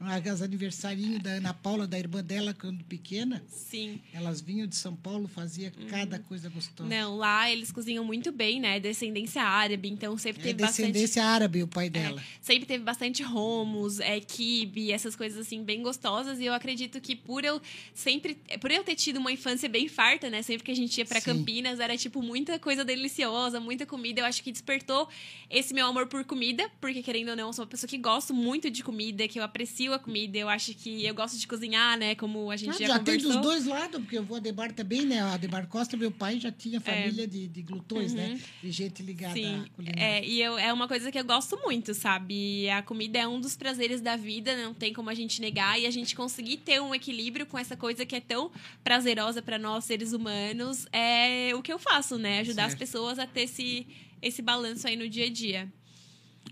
As 0.00 0.42
aniversarinho 0.42 1.18
da 1.18 1.30
Ana 1.30 1.54
Paula, 1.54 1.86
da 1.86 1.98
irmã 1.98 2.22
dela, 2.22 2.52
quando 2.52 2.84
pequena, 2.84 3.42
Sim. 3.48 4.00
elas 4.12 4.40
vinham 4.40 4.66
de 4.66 4.76
São 4.76 4.94
Paulo, 4.94 5.26
fazia 5.26 5.72
cada 5.88 6.18
coisa 6.18 6.50
gostosa. 6.50 6.88
Não, 6.88 7.16
lá 7.16 7.50
eles 7.50 7.72
cozinham 7.72 8.04
muito 8.04 8.30
bem, 8.30 8.60
né? 8.60 8.78
Descendência 8.78 9.42
árabe, 9.42 9.88
então 9.88 10.18
sempre 10.18 10.42
é 10.42 10.44
teve 10.46 10.62
bastante. 10.62 10.88
descendência 10.92 11.24
árabe, 11.24 11.62
o 11.62 11.68
pai 11.68 11.86
É, 11.86 11.90
dela. 11.90 12.22
sempre 12.42 12.66
teve 12.66 12.84
bastante 12.84 13.22
romos, 13.22 13.98
é, 14.00 14.20
kibe, 14.20 14.92
essas 14.92 15.16
coisas 15.16 15.38
assim 15.38 15.62
bem 15.64 15.82
gostosas. 15.82 16.38
E 16.38 16.44
eu 16.44 16.52
acredito 16.52 17.00
que 17.00 17.16
por 17.16 17.42
eu 17.42 17.62
sempre, 17.94 18.34
por 18.60 18.70
eu 18.70 18.84
ter 18.84 18.96
tido 18.96 19.16
uma 19.18 19.32
infância 19.32 19.68
bem 19.70 19.88
farta, 19.88 20.28
né? 20.28 20.42
Sempre 20.42 20.64
que 20.64 20.70
a 20.70 20.76
gente 20.76 20.98
ia 20.98 21.06
pra 21.06 21.20
Sim. 21.20 21.30
Campinas, 21.32 21.80
era 21.80 21.96
tipo 21.96 22.20
muita 22.20 22.58
coisa 22.58 22.84
deliciosa, 22.84 23.58
muita 23.58 23.86
comida. 23.86 24.20
Eu 24.20 24.26
acho 24.26 24.42
que 24.42 24.52
despertou 24.52 25.08
esse 25.48 25.72
meu 25.72 25.86
amor 25.86 26.08
por 26.08 26.24
comida, 26.24 26.68
porque 26.78 27.02
querendo 27.02 27.30
ou 27.30 27.36
não, 27.36 27.46
eu 27.46 27.52
sou 27.54 27.64
uma 27.64 27.70
pessoa 27.70 27.88
que 27.88 27.96
gosto 27.96 28.34
muito 28.34 28.70
de 28.70 28.82
comida, 28.82 29.26
que 29.26 29.38
eu 29.38 29.42
aprecio 29.44 29.93
a 29.94 29.98
comida. 29.98 30.36
Eu 30.36 30.48
acho 30.48 30.74
que 30.74 31.04
eu 31.04 31.14
gosto 31.14 31.38
de 31.38 31.46
cozinhar, 31.46 31.96
né? 31.98 32.14
Como 32.14 32.50
a 32.50 32.56
gente 32.56 32.70
Ah, 32.70 32.78
já, 32.78 32.86
já 32.86 32.98
tem 32.98 33.16
conversou. 33.16 33.32
dos 33.32 33.42
dois 33.42 33.64
lados, 33.66 34.00
porque 34.00 34.18
o 34.18 34.34
Ademar 34.34 34.72
também, 34.72 35.06
né? 35.06 35.24
O 35.24 35.28
Ademar 35.28 35.66
Costa, 35.68 35.96
meu 35.96 36.10
pai, 36.10 36.38
já 36.40 36.50
tinha 36.52 36.80
família 36.80 37.26
de, 37.26 37.46
de 37.48 37.62
glutões, 37.62 38.12
né? 38.12 38.38
De 38.62 38.70
gente 38.70 39.02
ligada 39.02 39.38
É. 39.38 39.42
Uhum. 39.42 39.54
Sim, 39.54 39.64
à 39.64 39.68
culinária. 39.76 40.02
é, 40.02 40.24
e 40.26 40.42
eu, 40.42 40.58
é 40.58 40.72
uma 40.72 40.86
coisa 40.88 41.10
que 41.10 41.18
eu 41.18 41.24
gosto 41.24 41.56
muito, 41.62 41.94
sabe? 41.94 42.68
A 42.70 42.82
comida 42.82 43.18
é 43.18 43.26
um 43.28 43.40
dos 43.40 43.56
prazeres 43.56 44.00
da 44.00 44.16
vida, 44.16 44.56
não 44.56 44.74
tem 44.74 44.92
como 44.92 45.08
a 45.10 45.14
gente 45.14 45.40
negar. 45.40 45.80
E 45.80 45.86
a 45.86 45.90
gente 45.90 46.14
conseguir 46.14 46.58
ter 46.58 46.80
um 46.80 46.94
equilíbrio 46.94 47.46
com 47.46 47.58
essa 47.58 47.76
coisa 47.76 48.04
que 48.04 48.14
é 48.16 48.20
tão 48.20 48.50
prazerosa 48.82 49.40
para 49.40 49.58
nós, 49.58 49.84
seres 49.84 50.12
humanos, 50.12 50.86
é 50.92 51.52
o 51.54 51.62
que 51.62 51.72
eu 51.72 51.78
faço, 51.78 52.18
né? 52.18 52.40
Ajudar 52.40 52.64
as 52.64 52.70
Certo. 52.72 52.78
pessoas 52.80 53.18
a 53.18 53.26
ter 53.26 53.42
esse, 53.42 53.86
esse 54.20 54.42
balanço 54.42 54.86
aí 54.86 54.96
no 54.96 55.08
dia 55.08 55.26
a 55.26 55.30
dia. 55.30 55.72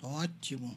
Ótimo. 0.02 0.76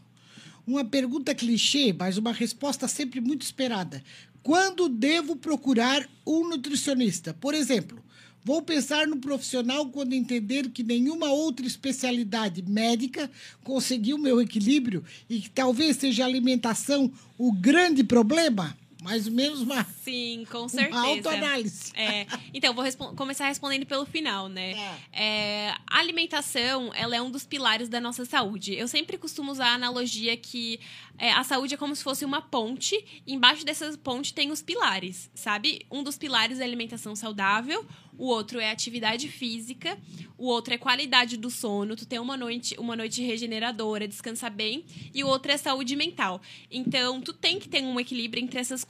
Uma 0.68 0.84
pergunta 0.84 1.36
clichê, 1.36 1.94
mas 1.94 2.18
uma 2.18 2.34
resposta 2.34 2.88
sempre 2.88 3.22
muito 3.22 3.44
esperada. 3.44 4.04
Quando 4.42 4.90
devo 4.90 5.36
procurar 5.36 6.08
um 6.26 6.50
nutricionista? 6.50 7.34
Por 7.34 7.54
exemplo, 7.54 8.04
vou 8.44 8.62
pensar 8.62 9.08
no 9.08 9.18
profissional 9.18 9.88
quando 9.90 10.14
entender 10.14 10.70
que 10.70 10.84
nenhuma 10.84 11.30
outra 11.32 11.66
especialidade 11.68 12.64
médica 12.64 13.30
conseguiu 13.64 14.18
meu 14.18 14.42
equilíbrio 14.42 15.04
e 15.30 15.42
que 15.42 15.50
talvez 15.50 15.98
seja 15.98 16.24
a 16.24 16.28
alimentação 16.28 17.12
o 17.38 17.52
grande 17.52 18.04
problema? 18.04 18.76
Mais 19.06 19.28
ou 19.28 19.34
menos 19.34 19.62
uma, 19.62 19.86
Sim, 20.04 20.46
com 20.52 20.62
uma 20.62 20.70
certeza. 20.70 21.00
autoanálise. 21.00 21.92
É, 21.96 22.26
então, 22.54 22.74
vou 22.74 22.84
começar 23.16 23.48
respondendo 23.48 23.86
pelo 23.86 24.06
final, 24.06 24.50
né? 24.50 24.74
Tá. 24.74 24.98
É, 25.14 25.74
a 25.88 26.00
alimentação, 26.00 26.92
ela 26.96 27.16
é 27.16 27.22
um 27.22 27.30
dos 27.30 27.46
pilares 27.46 27.88
da 27.88 28.02
nossa 28.02 28.26
saúde. 28.26 28.74
Eu 28.74 28.88
sempre 28.88 29.18
costumo 29.18 29.52
usar 29.52 29.68
a 29.68 29.74
analogia 29.76 30.36
que 30.36 30.80
é, 31.18 31.32
a 31.32 31.44
saúde 31.44 31.76
é 31.76 31.78
como 31.78 31.96
se 31.96 32.04
fosse 32.04 32.26
uma 32.26 32.42
ponte. 32.42 33.22
Embaixo 33.26 33.66
dessa 33.66 33.98
ponte 33.98 34.34
tem 34.34 34.52
os 34.52 34.62
pilares, 34.62 35.30
sabe? 35.34 35.86
Um 35.90 36.04
dos 36.04 36.18
pilares 36.18 36.60
é 36.60 36.64
a 36.64 36.66
alimentação 36.66 37.16
saudável. 37.16 37.86
O 38.18 38.28
outro 38.28 38.60
é 38.60 38.72
atividade 38.72 39.28
física, 39.28 39.98
o 40.38 40.48
outro 40.48 40.74
é 40.74 40.78
qualidade 40.78 41.38
do 41.38 41.50
sono, 41.50 41.96
tu 41.96 42.06
ter 42.06 42.20
uma 42.20 42.36
noite, 42.36 42.76
uma 42.78 42.96
noite 42.96 43.22
regeneradora, 43.22 44.08
descansar 44.08 44.52
bem, 44.52 44.86
e 45.14 45.24
o 45.24 45.28
outro 45.28 45.52
é 45.52 45.58
saúde 45.58 45.96
mental. 45.96 46.42
Então, 46.70 47.22
tu 47.22 47.34
tem 47.34 47.60
que 47.60 47.70
ter 47.70 47.82
um 47.82 48.00
equilíbrio 48.00 48.44
entre, 48.44 48.60
essas, 48.60 48.86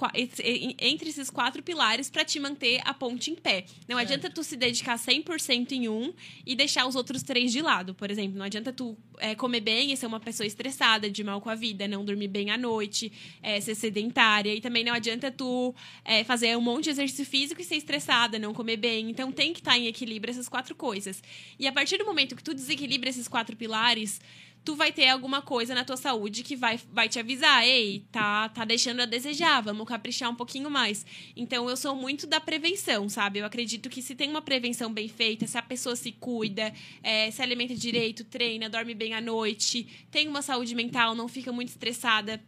entre 0.80 1.10
esses 1.10 1.30
quatro 1.30 1.62
pilares 1.62 2.10
para 2.10 2.26
te 2.26 2.40
manter 2.40 2.82
a 2.84 2.94
ponte 2.94 3.32
em 3.32 3.36
pé. 3.36 3.66
Não 3.88 3.98
adianta 3.98 4.30
tu 4.30 4.44
se 4.44 4.56
dedicar 4.56 4.98
100% 4.98 5.72
em 5.72 5.88
um 5.88 6.14
e 6.46 6.56
deixar 6.56 6.88
os 6.88 6.96
outros 6.96 7.22
três 7.22 7.52
de 7.52 7.62
lado, 7.62 7.94
por 7.94 8.10
exemplo. 8.10 8.38
Não 8.38 8.46
adianta 8.46 8.74
tu 8.74 8.98
é, 9.20 9.36
comer 9.36 9.62
bem 9.62 9.92
e 9.92 9.98
ser 9.98 10.08
uma 10.08 10.20
pessoa 10.20 10.48
estressada, 10.48 11.10
de 11.10 11.24
mal 11.24 11.40
com 11.40 11.50
a 11.50 11.56
vida, 11.56 11.88
não 11.88 12.04
dormir 12.04 12.28
bem 12.28 12.50
à 12.50 12.58
noite, 12.58 13.12
é, 13.42 13.60
ser 13.62 13.76
sedentária. 13.76 14.54
E 14.54 14.62
também 14.62 14.84
não 14.84 14.94
adianta 14.94 15.32
tu 15.32 15.74
é, 16.04 16.24
fazer 16.24 16.58
um 16.58 16.62
monte 16.62 16.86
de 16.86 16.90
exercício 16.92 17.26
físico 17.26 17.62
e 17.62 17.64
ser 17.64 17.76
estressada, 17.76 18.40
não 18.40 18.54
comer 18.54 18.78
bem. 18.78 19.10
Então 19.16 19.32
tem 19.32 19.54
que 19.54 19.62
estar 19.62 19.78
em 19.78 19.88
equilíbrio 19.88 20.30
essas 20.30 20.50
quatro 20.50 20.76
coisas. 20.76 21.24
E 21.58 21.66
a 21.66 21.72
partir 21.72 21.98
do 21.98 22.04
momento 22.04 22.36
que 22.36 22.44
tu 22.44 22.54
desequilibra 22.54 23.10
esses 23.10 23.30
quatro 23.30 23.56
pilares, 23.56 24.20
tu 24.66 24.76
vai 24.76 24.92
ter 24.92 25.08
alguma 25.08 25.42
coisa 25.42 25.74
na 25.74 25.86
tua 25.86 25.96
saúde 25.96 26.44
que 26.44 26.54
vai, 26.54 26.78
vai 26.92 27.08
te 27.08 27.18
avisar, 27.18 27.64
ei, 27.64 28.04
tá, 28.12 28.50
tá 28.50 28.66
deixando 28.66 29.00
a 29.00 29.06
desejar, 29.06 29.62
vamos 29.62 29.88
caprichar 29.88 30.30
um 30.30 30.36
pouquinho 30.36 30.70
mais. 30.70 31.06
Então 31.34 31.70
eu 31.70 31.78
sou 31.78 31.96
muito 31.96 32.28
da 32.28 32.42
prevenção, 32.42 33.08
sabe? 33.08 33.40
Eu 33.40 33.46
acredito 33.46 33.90
que 33.90 34.02
se 34.02 34.16
tem 34.16 34.30
uma 34.30 34.42
prevenção 34.42 34.92
bem 34.92 35.08
feita, 35.08 35.48
se 35.48 35.58
a 35.58 35.62
pessoa 35.62 35.96
se 35.96 36.12
cuida, 36.12 36.74
é, 37.02 37.32
se 37.32 37.42
alimenta 37.42 37.74
direito, 37.74 38.26
treina, 38.26 38.68
dorme 38.68 38.94
bem 38.94 39.14
à 39.14 39.22
noite, 39.22 39.88
tem 40.12 40.28
uma 40.28 40.42
saúde 40.42 40.76
mental, 40.76 41.16
não 41.16 41.30
fica 41.30 41.54
muito 41.54 41.70
estressada, 41.70 42.44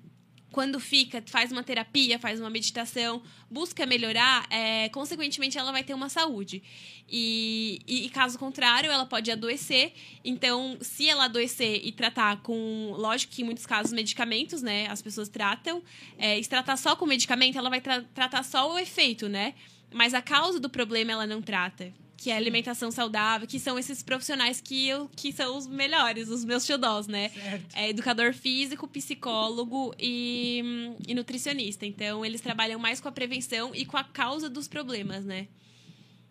quando 0.51 0.79
fica, 0.79 1.23
faz 1.25 1.51
uma 1.51 1.63
terapia, 1.63 2.17
faz 2.17 2.39
uma 2.39 2.49
meditação, 2.49 3.21
busca 3.49 3.85
melhorar, 3.85 4.47
é, 4.49 4.89
consequentemente 4.89 5.57
ela 5.57 5.71
vai 5.71 5.83
ter 5.83 5.93
uma 5.93 6.09
saúde. 6.09 6.63
E, 7.09 7.81
e, 7.87 8.09
caso 8.09 8.37
contrário, 8.37 8.91
ela 8.91 9.05
pode 9.05 9.31
adoecer. 9.31 9.93
Então, 10.23 10.77
se 10.81 11.07
ela 11.07 11.25
adoecer 11.25 11.81
e 11.85 11.91
tratar 11.91 12.41
com, 12.41 12.93
lógico 12.97 13.33
que 13.33 13.41
em 13.41 13.45
muitos 13.45 13.65
casos, 13.65 13.93
medicamentos, 13.93 14.61
né? 14.61 14.87
As 14.87 15.01
pessoas 15.01 15.29
tratam. 15.29 15.81
É, 16.17 16.41
se 16.41 16.49
tratar 16.49 16.75
só 16.77 16.95
com 16.95 17.05
medicamento, 17.05 17.57
ela 17.57 17.69
vai 17.69 17.79
tra- 17.79 18.03
tratar 18.13 18.43
só 18.43 18.73
o 18.73 18.79
efeito, 18.79 19.29
né? 19.29 19.53
Mas 19.93 20.13
a 20.13 20.21
causa 20.21 20.59
do 20.59 20.69
problema 20.69 21.11
ela 21.11 21.25
não 21.25 21.41
trata. 21.41 21.93
Que 22.17 22.31
é 22.31 22.35
alimentação 22.35 22.89
saudável, 22.89 23.47
que 23.47 23.59
são 23.59 23.77
esses 23.77 24.01
profissionais 24.01 24.59
que, 24.59 24.87
eu, 24.87 25.07
que 25.15 25.31
são 25.31 25.55
os 25.55 25.67
melhores, 25.67 26.29
os 26.29 26.43
meus 26.43 26.65
xodós, 26.65 27.07
né? 27.07 27.29
Certo. 27.29 27.75
É 27.75 27.89
educador 27.89 28.33
físico, 28.33 28.87
psicólogo 28.87 29.93
e, 29.99 30.95
e 31.07 31.13
nutricionista. 31.13 31.85
Então, 31.85 32.25
eles 32.25 32.41
trabalham 32.41 32.79
mais 32.79 32.99
com 32.99 33.07
a 33.07 33.11
prevenção 33.11 33.73
e 33.75 33.85
com 33.85 33.97
a 33.97 34.03
causa 34.03 34.49
dos 34.49 34.67
problemas, 34.67 35.23
né? 35.23 35.47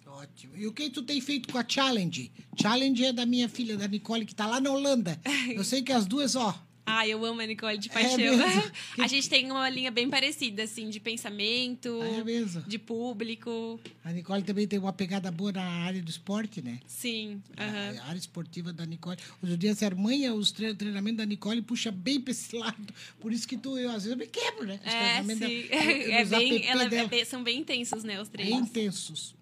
Ótimo. 0.07 0.57
E 0.57 0.67
o 0.67 0.73
que 0.73 0.89
tu 0.89 1.03
tem 1.03 1.21
feito 1.21 1.53
com 1.53 1.59
a 1.59 1.65
Challenge? 1.67 2.33
Challenge 2.61 3.05
é 3.05 3.13
da 3.13 3.27
minha 3.27 3.49
filha, 3.49 3.77
da 3.77 3.87
Nicole, 3.87 4.25
que 4.25 4.35
tá 4.35 4.47
lá 4.47 4.61
na 4.61 4.71
Holanda. 4.71 5.21
Eu 5.55 5.63
sei 5.63 5.83
que 5.83 5.93
as 5.93 6.07
duas, 6.07 6.35
ó. 6.35 6.66
Ah, 6.89 7.07
eu 7.07 7.25
amo 7.25 7.41
a 7.41 7.47
Nicole 7.47 7.77
de 7.79 7.89
É 7.89 7.93
paixão. 7.93 8.17
mesmo? 8.17 8.43
a 9.03 9.09
gente 9.09 9.29
tem 9.29 9.51
uma 9.51 9.69
linha 9.69 9.91
bem 9.91 10.09
parecida, 10.09 10.63
assim, 10.63 10.89
de 10.89 11.01
pensamento, 11.01 12.01
É 12.01 12.23
mesmo. 12.23 12.63
de 12.63 12.79
público. 12.79 13.81
A 14.05 14.13
Nicole 14.13 14.45
também 14.45 14.69
tem 14.69 14.79
uma 14.79 14.93
pegada 14.93 15.29
boa 15.33 15.51
na 15.51 15.65
área 15.65 16.01
do 16.01 16.09
esporte, 16.09 16.63
né? 16.63 16.79
Sim. 16.87 17.43
aham. 17.59 17.99
A 18.01 18.05
área 18.07 18.19
esportiva 18.19 18.73
da 18.73 18.87
Nicole. 18.87 19.19
Outro 19.43 19.59
dia, 19.59 19.75
ser 19.75 19.97
mãe, 19.97 20.31
os 20.31 20.53
tre- 20.53 20.75
treinamentos 20.75 21.19
da 21.19 21.27
Nicole 21.27 21.61
puxa 21.61 21.91
bem 21.91 22.21
pra 22.21 22.31
esse 22.31 22.55
lado. 22.57 22.95
Por 23.21 23.33
isso 23.33 23.49
que 23.49 23.57
tu, 23.57 23.77
eu, 23.77 23.89
às 23.91 24.05
vezes 24.05 24.13
eu 24.13 24.17
me 24.17 24.27
quebro, 24.29 24.65
né? 24.65 24.79
Os 24.87 24.95
É, 24.95 25.23
sim. 25.25 25.39
da- 25.41 25.47
É 26.17 26.25
bem, 26.25 26.67
ela 26.67 26.85
é 26.85 26.89
dela. 26.89 27.09
bem- 27.09 27.25
são 27.25 27.43
bem 27.43 27.59
intensos, 27.59 28.05
né, 28.05 28.21
os 28.23 28.29
Bem 28.29 28.47
treinos. 28.47 28.69
intensos. 28.69 29.35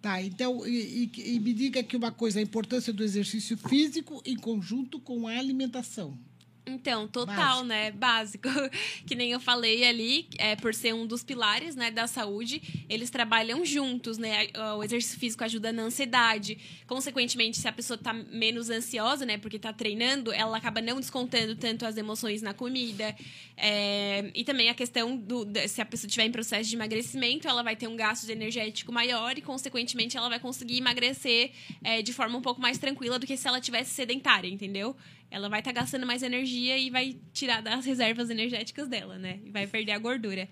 Tá, 0.00 0.22
então, 0.22 0.66
e, 0.66 1.10
e- 1.14 1.34
e 1.36 1.40
me 1.40 1.52
diga 1.52 1.80
aqui 1.80 1.94
uma 1.94 2.10
coisa, 2.10 2.38
a 2.38 2.42
importância 2.42 2.90
do 2.90 3.04
exercício 3.04 3.54
físico 3.58 4.22
em 4.24 4.34
conjunto 4.34 4.98
com 4.98 5.28
a 5.28 5.32
alimentação. 5.38 6.18
Então, 6.66 7.08
total, 7.08 7.36
Básico. 7.36 7.64
né? 7.64 7.90
Básico. 7.90 8.48
Que 9.06 9.14
nem 9.14 9.32
eu 9.32 9.40
falei 9.40 9.84
ali, 9.84 10.28
é, 10.38 10.54
por 10.54 10.72
ser 10.74 10.94
um 10.94 11.06
dos 11.06 11.24
pilares 11.24 11.74
né, 11.74 11.90
da 11.90 12.06
saúde, 12.06 12.84
eles 12.88 13.10
trabalham 13.10 13.64
juntos, 13.64 14.18
né? 14.18 14.48
O 14.76 14.84
exercício 14.84 15.18
físico 15.18 15.42
ajuda 15.42 15.72
na 15.72 15.82
ansiedade. 15.82 16.58
Consequentemente, 16.86 17.58
se 17.58 17.66
a 17.66 17.72
pessoa 17.72 17.98
tá 17.98 18.12
menos 18.12 18.70
ansiosa, 18.70 19.26
né? 19.26 19.38
Porque 19.38 19.58
tá 19.58 19.72
treinando, 19.72 20.32
ela 20.32 20.56
acaba 20.56 20.80
não 20.80 21.00
descontando 21.00 21.56
tanto 21.56 21.84
as 21.86 21.96
emoções 21.96 22.42
na 22.42 22.54
comida. 22.54 23.16
É, 23.56 24.30
e 24.34 24.44
também 24.44 24.68
a 24.68 24.74
questão 24.74 25.16
do. 25.16 25.46
Se 25.68 25.80
a 25.80 25.86
pessoa 25.86 26.06
estiver 26.06 26.24
em 26.24 26.32
processo 26.32 26.68
de 26.68 26.76
emagrecimento, 26.76 27.48
ela 27.48 27.62
vai 27.62 27.74
ter 27.74 27.88
um 27.88 27.96
gasto 27.96 28.28
energético 28.28 28.92
maior 28.92 29.36
e, 29.36 29.40
consequentemente, 29.40 30.16
ela 30.16 30.28
vai 30.28 30.38
conseguir 30.38 30.78
emagrecer 30.78 31.52
é, 31.82 32.02
de 32.02 32.12
forma 32.12 32.38
um 32.38 32.42
pouco 32.42 32.60
mais 32.60 32.78
tranquila 32.78 33.18
do 33.18 33.26
que 33.26 33.36
se 33.36 33.48
ela 33.48 33.60
tivesse 33.60 33.90
sedentária, 33.90 34.48
entendeu? 34.48 34.96
Ela 35.30 35.48
vai 35.48 35.60
estar 35.60 35.72
gastando 35.72 36.06
mais 36.06 36.22
energia 36.22 36.76
e 36.76 36.90
vai 36.90 37.18
tirar 37.32 37.62
das 37.62 37.84
reservas 37.84 38.30
energéticas 38.30 38.88
dela, 38.88 39.18
né? 39.18 39.40
E 39.44 39.50
vai 39.50 39.66
perder 39.66 39.92
a 39.92 39.98
gordura. 39.98 40.48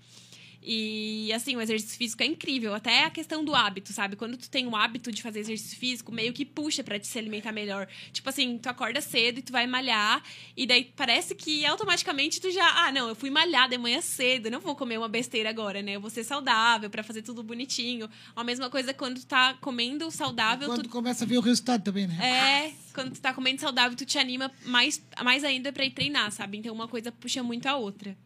E, 0.61 1.31
assim, 1.33 1.55
o 1.55 1.61
exercício 1.61 1.97
físico 1.97 2.21
é 2.21 2.25
incrível. 2.25 2.73
Até 2.73 3.05
a 3.05 3.09
questão 3.09 3.43
do 3.43 3.55
hábito, 3.55 3.93
sabe? 3.93 4.15
Quando 4.15 4.37
tu 4.37 4.49
tem 4.49 4.67
o 4.67 4.75
hábito 4.75 5.11
de 5.11 5.21
fazer 5.21 5.39
exercício 5.39 5.77
físico, 5.77 6.11
meio 6.11 6.33
que 6.33 6.45
puxa 6.45 6.83
pra 6.83 6.99
te 6.99 7.07
se 7.07 7.17
alimentar 7.17 7.51
melhor. 7.51 7.87
Tipo 8.11 8.29
assim, 8.29 8.57
tu 8.57 8.67
acorda 8.67 9.01
cedo 9.01 9.39
e 9.39 9.41
tu 9.41 9.51
vai 9.51 9.65
malhar. 9.65 10.21
E 10.55 10.67
daí 10.67 10.91
parece 10.95 11.33
que 11.33 11.65
automaticamente 11.65 12.41
tu 12.41 12.51
já... 12.51 12.85
Ah, 12.85 12.91
não, 12.91 13.07
eu 13.09 13.15
fui 13.15 13.29
malhar 13.29 13.69
de 13.69 13.77
manhã 13.77 14.01
cedo. 14.01 14.51
Não 14.51 14.59
vou 14.59 14.75
comer 14.75 14.97
uma 14.97 15.07
besteira 15.09 15.49
agora, 15.49 15.81
né? 15.81 15.93
Eu 15.93 16.01
vou 16.01 16.09
ser 16.09 16.23
saudável 16.23 16.89
pra 16.89 17.03
fazer 17.03 17.21
tudo 17.21 17.41
bonitinho. 17.41 18.09
A 18.35 18.43
mesma 18.43 18.69
coisa 18.69 18.93
quando 18.93 19.19
tu 19.19 19.25
tá 19.25 19.53
comendo 19.61 20.11
saudável, 20.11 20.67
Quando 20.67 20.83
tu 20.83 20.89
começa 20.89 21.23
a 21.23 21.27
ver 21.27 21.37
o 21.37 21.41
resultado 21.41 21.83
também, 21.83 22.07
né? 22.07 22.17
é, 22.21 22.73
quando 22.93 23.13
tu 23.13 23.21
tá 23.21 23.33
comendo 23.33 23.61
saudável, 23.61 23.97
tu 23.97 24.05
te 24.05 24.17
anima 24.17 24.51
mais, 24.65 25.01
mais 25.23 25.43
ainda 25.43 25.71
pra 25.71 25.85
ir 25.85 25.91
treinar, 25.91 26.31
sabe? 26.31 26.57
Então 26.57 26.73
uma 26.73 26.87
coisa 26.87 27.11
puxa 27.11 27.41
muito 27.41 27.65
a 27.67 27.75
outra. 27.75 28.17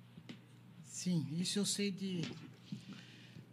Sim, 1.04 1.28
isso 1.38 1.60
eu 1.60 1.66
sei 1.66 1.92
de, 1.92 2.22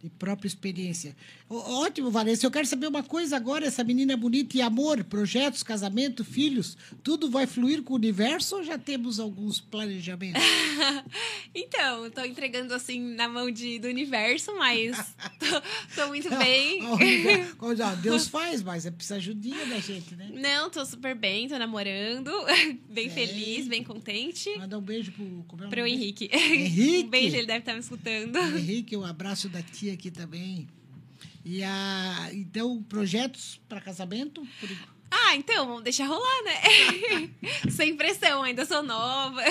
de 0.01 0.09
própria 0.17 0.47
experiência. 0.47 1.13
Ótimo, 1.53 2.09
Vanessa. 2.09 2.45
Eu 2.45 2.51
quero 2.51 2.65
saber 2.65 2.87
uma 2.87 3.03
coisa 3.03 3.35
agora. 3.35 3.65
Essa 3.65 3.83
menina 3.83 4.15
bonita 4.15 4.55
e 4.55 4.61
amor, 4.61 5.03
projetos, 5.03 5.63
casamento, 5.63 6.23
filhos, 6.23 6.77
tudo 7.03 7.29
vai 7.29 7.45
fluir 7.45 7.83
com 7.83 7.93
o 7.93 7.97
universo 7.97 8.57
ou 8.57 8.63
já 8.63 8.77
temos 8.77 9.19
alguns 9.19 9.59
planejamentos? 9.59 10.41
Então, 11.53 12.09
tô 12.11 12.23
entregando 12.23 12.73
assim 12.73 12.99
na 13.13 13.27
mão 13.27 13.51
de, 13.51 13.77
do 13.77 13.87
universo, 13.87 14.55
mas 14.55 15.13
tô, 15.37 16.01
tô 16.01 16.07
muito 16.07 16.29
bem. 16.37 16.79
Olha, 17.59 17.93
Deus 18.01 18.27
faz, 18.27 18.63
mas 18.63 18.85
é 18.85 18.91
precisa 18.91 19.15
ajudinha 19.15 19.65
da 19.65 19.79
gente, 19.79 20.15
né? 20.15 20.29
Não, 20.33 20.69
tô 20.69 20.85
super 20.85 21.13
bem, 21.13 21.49
tô 21.49 21.57
namorando, 21.57 22.31
bem 22.89 23.09
feliz, 23.09 23.67
bem 23.67 23.83
contente. 23.83 24.49
Manda 24.57 24.77
um 24.77 24.81
beijo 24.81 25.11
pro, 25.11 25.43
como 25.47 25.63
é 25.63 25.67
o 25.67 25.69
Pro? 25.69 25.85
Henrique. 25.85 26.29
Henrique. 26.31 27.05
Um 27.05 27.09
beijo, 27.09 27.35
ele 27.35 27.47
deve 27.47 27.59
estar 27.59 27.73
me 27.73 27.79
escutando. 27.79 28.37
Henrique, 28.37 28.95
um 28.95 29.05
abraço 29.05 29.49
da 29.49 29.61
tia 29.61 29.93
aqui 29.93 30.09
também. 30.09 30.67
E 31.43 31.63
a, 31.63 32.29
então, 32.33 32.81
projetos 32.83 33.59
para 33.67 33.81
casamento? 33.81 34.41
Por- 34.59 34.69
Ah, 35.09 35.35
então, 35.35 35.65
vamos 35.67 35.83
deixar 35.83 36.05
rolar, 36.07 36.43
né? 36.43 37.29
Sem 37.71 37.95
pressão, 37.95 38.43
ainda 38.43 38.65
sou 38.65 38.83
nova. 38.83 39.41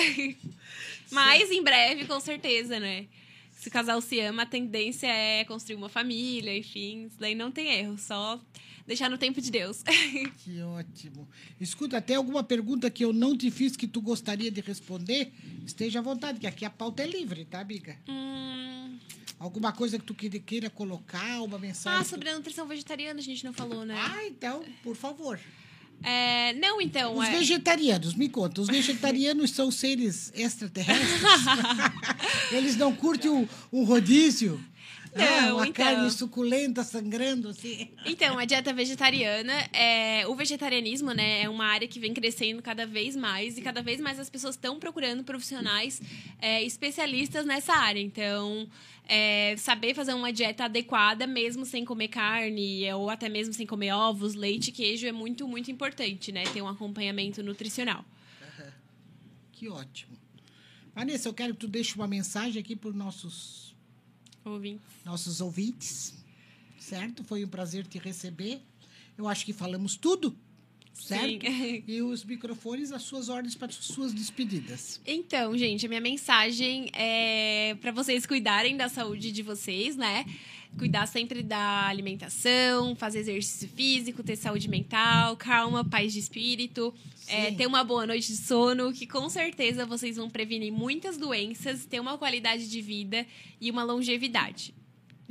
Mas 1.11 1.51
em 1.51 1.61
breve, 1.63 2.05
com 2.05 2.19
certeza, 2.19 2.79
né? 2.79 3.07
Se 3.51 3.67
o 3.67 3.71
casal 3.71 4.01
se 4.01 4.19
ama, 4.21 4.43
a 4.43 4.45
tendência 4.45 5.05
é 5.07 5.43
construir 5.45 5.75
uma 5.75 5.89
família, 5.89 6.57
enfim. 6.57 7.05
Isso 7.05 7.17
daí 7.19 7.35
não 7.35 7.51
tem 7.51 7.67
erro, 7.67 7.97
só 7.97 8.39
deixar 8.87 9.07
no 9.09 9.17
tempo 9.19 9.39
de 9.41 9.51
Deus. 9.51 9.83
Que 10.43 10.61
ótimo. 10.63 11.27
Escuta, 11.59 11.97
até 11.97 12.15
alguma 12.15 12.43
pergunta 12.43 12.89
que 12.89 13.05
eu 13.05 13.13
não 13.13 13.37
te 13.37 13.51
fiz 13.51 13.75
que 13.75 13.85
tu 13.87 14.01
gostaria 14.01 14.49
de 14.49 14.61
responder? 14.61 15.31
Esteja 15.65 15.99
à 15.99 16.01
vontade, 16.01 16.39
que 16.39 16.47
aqui 16.47 16.65
a 16.65 16.69
pauta 16.71 17.03
é 17.03 17.05
livre, 17.07 17.45
tá, 17.45 17.59
amiga? 17.59 17.95
Hum, 18.07 18.97
Alguma 19.41 19.71
coisa 19.71 19.97
que 19.97 20.05
tu 20.05 20.13
queira, 20.13 20.69
colocar, 20.69 21.41
uma 21.41 21.57
mensagem? 21.57 21.99
Ah, 21.99 22.03
sobre 22.03 22.29
a 22.29 22.35
nutrição 22.35 22.67
vegetariana 22.67 23.19
a 23.19 23.23
gente 23.23 23.43
não 23.43 23.51
falou, 23.51 23.83
né? 23.83 23.95
Ah, 23.97 24.23
então, 24.27 24.63
por 24.83 24.95
favor. 24.95 25.39
É, 26.03 26.53
não, 26.53 26.79
então. 26.79 27.17
Os 27.17 27.27
é... 27.27 27.31
vegetarianos, 27.39 28.13
me 28.13 28.29
conta. 28.29 28.61
Os 28.61 28.67
vegetarianos 28.67 29.49
são 29.49 29.71
seres 29.71 30.31
extraterrestres? 30.35 31.23
Eles 32.53 32.75
não 32.75 32.95
curtem 32.95 33.31
um, 33.31 33.47
um 33.73 33.83
rodízio? 33.83 34.63
Ah, 35.15 35.41
Não, 35.41 35.57
uma 35.57 35.67
então. 35.67 35.85
carne 35.85 36.09
suculenta, 36.11 36.83
sangrando, 36.83 37.49
assim. 37.49 37.89
Então, 38.05 38.37
a 38.37 38.45
dieta 38.45 38.71
vegetariana, 38.73 39.53
é, 39.73 40.25
o 40.27 40.35
vegetarianismo, 40.35 41.11
né, 41.11 41.41
é 41.41 41.49
uma 41.49 41.65
área 41.65 41.87
que 41.87 41.99
vem 41.99 42.13
crescendo 42.13 42.61
cada 42.61 42.85
vez 42.85 43.15
mais 43.15 43.57
e 43.57 43.61
cada 43.61 43.81
vez 43.81 43.99
mais 43.99 44.19
as 44.19 44.29
pessoas 44.29 44.55
estão 44.55 44.79
procurando 44.79 45.23
profissionais 45.23 46.01
é, 46.39 46.63
especialistas 46.63 47.45
nessa 47.45 47.73
área. 47.73 47.99
Então, 47.99 48.67
é, 49.07 49.55
saber 49.57 49.93
fazer 49.93 50.13
uma 50.13 50.31
dieta 50.31 50.65
adequada, 50.65 51.27
mesmo 51.27 51.65
sem 51.65 51.83
comer 51.83 52.07
carne 52.07 52.91
ou 52.93 53.09
até 53.09 53.27
mesmo 53.27 53.53
sem 53.53 53.65
comer 53.65 53.91
ovos, 53.91 54.35
leite 54.35 54.71
queijo, 54.71 55.05
é 55.07 55.11
muito, 55.11 55.47
muito 55.47 55.69
importante, 55.69 56.31
né? 56.31 56.43
Ter 56.43 56.61
um 56.61 56.67
acompanhamento 56.67 57.43
nutricional. 57.43 58.05
Que 59.61 59.69
ótimo. 59.69 60.17
Vanessa, 60.95 61.29
eu 61.29 61.33
quero 61.35 61.53
que 61.53 61.59
tu 61.59 61.67
deixe 61.67 61.93
uma 61.93 62.07
mensagem 62.07 62.59
aqui 62.59 62.75
para 62.75 62.89
os 62.89 62.95
nossos, 62.95 63.70
Ouvintes. 64.45 64.85
nossos 65.05 65.41
ouvintes. 65.41 66.13
certo? 66.79 67.23
Foi 67.23 67.43
um 67.45 67.47
prazer 67.47 67.85
te 67.85 67.97
receber. 67.99 68.61
Eu 69.17 69.27
acho 69.27 69.45
que 69.45 69.53
falamos 69.53 69.95
tudo, 69.95 70.35
certo? 70.93 71.45
Sim. 71.45 71.83
E 71.87 72.01
os 72.01 72.23
microfones, 72.23 72.91
as 72.91 73.03
suas 73.03 73.29
ordens 73.29 73.55
para 73.55 73.67
as 73.67 73.75
suas 73.75 74.13
despedidas. 74.13 74.99
Então, 75.05 75.55
gente, 75.57 75.85
a 75.85 75.89
minha 75.89 76.01
mensagem 76.01 76.89
é 76.93 77.75
para 77.81 77.91
vocês 77.91 78.25
cuidarem 78.25 78.75
da 78.77 78.89
saúde 78.89 79.31
de 79.31 79.43
vocês, 79.43 79.95
né? 79.95 80.25
Cuidar 80.77 81.05
sempre 81.05 81.43
da 81.43 81.87
alimentação, 81.87 82.95
fazer 82.95 83.19
exercício 83.19 83.67
físico, 83.69 84.23
ter 84.23 84.35
saúde 84.35 84.69
mental, 84.69 85.35
calma, 85.35 85.83
paz 85.83 86.13
de 86.13 86.19
espírito, 86.19 86.93
é, 87.27 87.51
ter 87.51 87.67
uma 87.67 87.83
boa 87.83 88.07
noite 88.07 88.27
de 88.27 88.37
sono, 88.37 88.91
que 88.93 89.05
com 89.05 89.29
certeza 89.29 89.85
vocês 89.85 90.15
vão 90.15 90.29
prevenir 90.29 90.71
muitas 90.71 91.17
doenças, 91.17 91.85
ter 91.85 91.99
uma 91.99 92.17
qualidade 92.17 92.69
de 92.69 92.81
vida 92.81 93.25
e 93.59 93.69
uma 93.69 93.83
longevidade. 93.83 94.73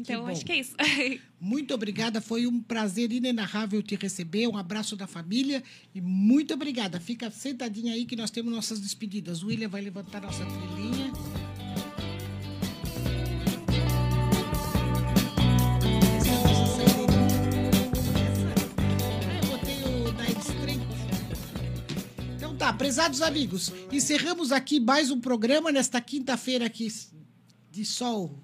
Então, 0.00 0.22
bom. 0.22 0.28
acho 0.28 0.44
que 0.44 0.52
é 0.52 0.60
isso. 0.60 0.74
Muito 1.38 1.74
obrigada, 1.74 2.20
foi 2.20 2.46
um 2.46 2.60
prazer 2.60 3.12
inenarrável 3.12 3.82
te 3.82 3.96
receber. 3.96 4.46
Um 4.46 4.56
abraço 4.56 4.96
da 4.96 5.06
família 5.06 5.62
e 5.94 6.00
muito 6.00 6.52
obrigada. 6.52 7.00
Fica 7.00 7.30
sentadinha 7.30 7.94
aí 7.94 8.04
que 8.04 8.14
nós 8.14 8.30
temos 8.30 8.52
nossas 8.52 8.78
despedidas. 8.78 9.42
O 9.42 9.46
William 9.46 9.68
vai 9.68 9.80
levantar 9.80 10.20
nossa 10.20 10.44
trilhinha. 10.44 11.10
Tá, 22.60 22.74
prezados 22.74 23.22
amigos, 23.22 23.72
encerramos 23.90 24.52
aqui 24.52 24.78
mais 24.78 25.10
um 25.10 25.18
programa 25.18 25.72
nesta 25.72 25.98
quinta-feira 25.98 26.66
aqui 26.66 26.92
de 27.70 27.86
sol 27.86 28.38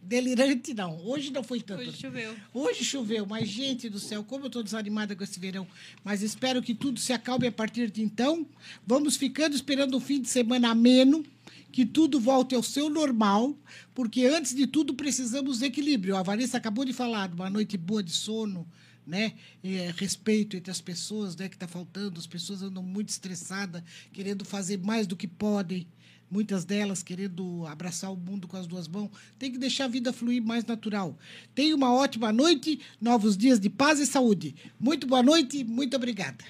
delirante, 0.00 0.72
não. 0.72 0.98
Hoje 1.06 1.30
não 1.30 1.42
foi 1.42 1.60
tanto. 1.60 1.82
Hoje 1.82 1.92
choveu. 1.92 2.34
Hoje 2.54 2.84
choveu, 2.84 3.26
mas 3.26 3.46
gente 3.46 3.90
do 3.90 3.98
céu, 3.98 4.24
como 4.24 4.44
eu 4.44 4.46
estou 4.46 4.62
desanimada 4.62 5.14
com 5.14 5.22
esse 5.22 5.38
verão. 5.38 5.66
Mas 6.02 6.22
espero 6.22 6.62
que 6.62 6.74
tudo 6.74 6.98
se 6.98 7.12
acalme 7.12 7.46
a 7.46 7.52
partir 7.52 7.90
de 7.90 8.02
então. 8.02 8.46
Vamos 8.86 9.16
ficando 9.16 9.54
esperando 9.54 9.94
um 9.94 10.00
fim 10.00 10.18
de 10.18 10.28
semana 10.28 10.70
ameno, 10.70 11.22
que 11.70 11.84
tudo 11.84 12.18
volte 12.18 12.54
ao 12.54 12.62
seu 12.62 12.88
normal, 12.88 13.54
porque 13.94 14.24
antes 14.24 14.54
de 14.54 14.66
tudo 14.66 14.94
precisamos 14.94 15.58
de 15.58 15.66
equilíbrio. 15.66 16.16
A 16.16 16.22
Vanessa 16.22 16.56
acabou 16.56 16.86
de 16.86 16.94
falar 16.94 17.30
uma 17.30 17.50
noite 17.50 17.76
boa 17.76 18.02
de 18.02 18.10
sono, 18.10 18.66
né? 19.06 19.34
É, 19.62 19.92
respeito 19.96 20.56
entre 20.56 20.70
as 20.70 20.80
pessoas, 20.80 21.36
né? 21.36 21.48
Que 21.48 21.56
está 21.56 21.68
faltando. 21.68 22.18
As 22.18 22.26
pessoas 22.26 22.62
andam 22.62 22.82
muito 22.82 23.08
estressadas, 23.08 23.82
querendo 24.12 24.44
fazer 24.44 24.78
mais 24.78 25.06
do 25.06 25.16
que 25.16 25.26
podem 25.26 25.86
muitas 26.32 26.64
delas 26.64 27.02
querendo 27.02 27.66
abraçar 27.66 28.10
o 28.10 28.16
mundo 28.16 28.48
com 28.48 28.56
as 28.56 28.66
duas 28.66 28.88
mãos. 28.88 29.10
Tem 29.38 29.52
que 29.52 29.58
deixar 29.58 29.84
a 29.84 29.88
vida 29.88 30.12
fluir 30.14 30.42
mais 30.42 30.64
natural. 30.64 31.18
Tenha 31.54 31.76
uma 31.76 31.92
ótima 31.92 32.32
noite, 32.32 32.80
novos 32.98 33.36
dias 33.36 33.60
de 33.60 33.68
paz 33.68 34.00
e 34.00 34.06
saúde. 34.06 34.54
Muito 34.80 35.06
boa 35.06 35.22
noite, 35.22 35.62
muito 35.62 35.94
obrigada. 35.94 36.42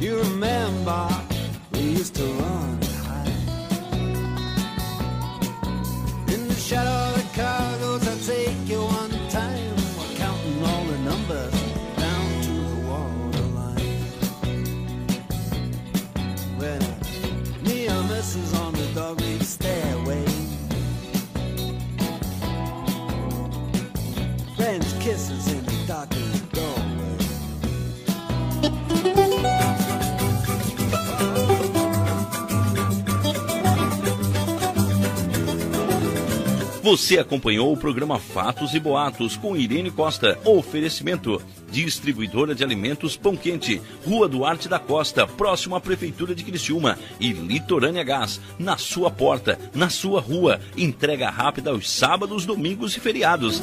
You 0.00 0.18
remember 0.18 1.08
we 1.72 1.98
used 1.98 2.14
to 2.16 2.24
run 2.24 2.83
shadow 6.64 7.12
the 7.12 7.22
cargoes, 7.34 8.08
I'll 8.08 8.18
take 8.20 8.66
you 8.66 8.80
one 8.80 9.10
time. 9.28 9.76
We're 9.98 10.16
counting 10.16 10.64
all 10.64 10.84
the 10.84 10.98
numbers 11.10 11.52
down 11.96 12.42
to 12.46 12.52
the 12.70 12.76
waterline. 12.88 13.98
When 16.56 16.80
near 17.64 18.02
misses 18.04 18.54
on 18.54 18.72
the 18.72 18.86
dogleg 18.98 19.42
stairway. 19.42 20.24
French 24.56 25.00
kisses 25.00 25.52
in 25.52 25.64
the 25.66 25.86
darkened 25.86 26.33
Você 36.84 37.18
acompanhou 37.18 37.72
o 37.72 37.78
programa 37.78 38.18
Fatos 38.18 38.74
e 38.74 38.78
Boatos 38.78 39.38
com 39.38 39.56
Irene 39.56 39.90
Costa. 39.90 40.38
Oferecimento: 40.44 41.40
Distribuidora 41.70 42.54
de 42.54 42.62
Alimentos 42.62 43.16
Pão 43.16 43.34
Quente, 43.34 43.80
Rua 44.04 44.28
Duarte 44.28 44.68
da 44.68 44.78
Costa, 44.78 45.26
próximo 45.26 45.76
à 45.76 45.80
Prefeitura 45.80 46.34
de 46.34 46.44
Criciúma 46.44 46.98
e 47.18 47.32
Litorânea 47.32 48.04
Gás, 48.04 48.38
na 48.58 48.76
sua 48.76 49.10
porta, 49.10 49.58
na 49.74 49.88
sua 49.88 50.20
rua. 50.20 50.60
Entrega 50.76 51.30
rápida 51.30 51.70
aos 51.70 51.90
sábados, 51.90 52.44
domingos 52.44 52.94
e 52.94 53.00
feriados. 53.00 53.62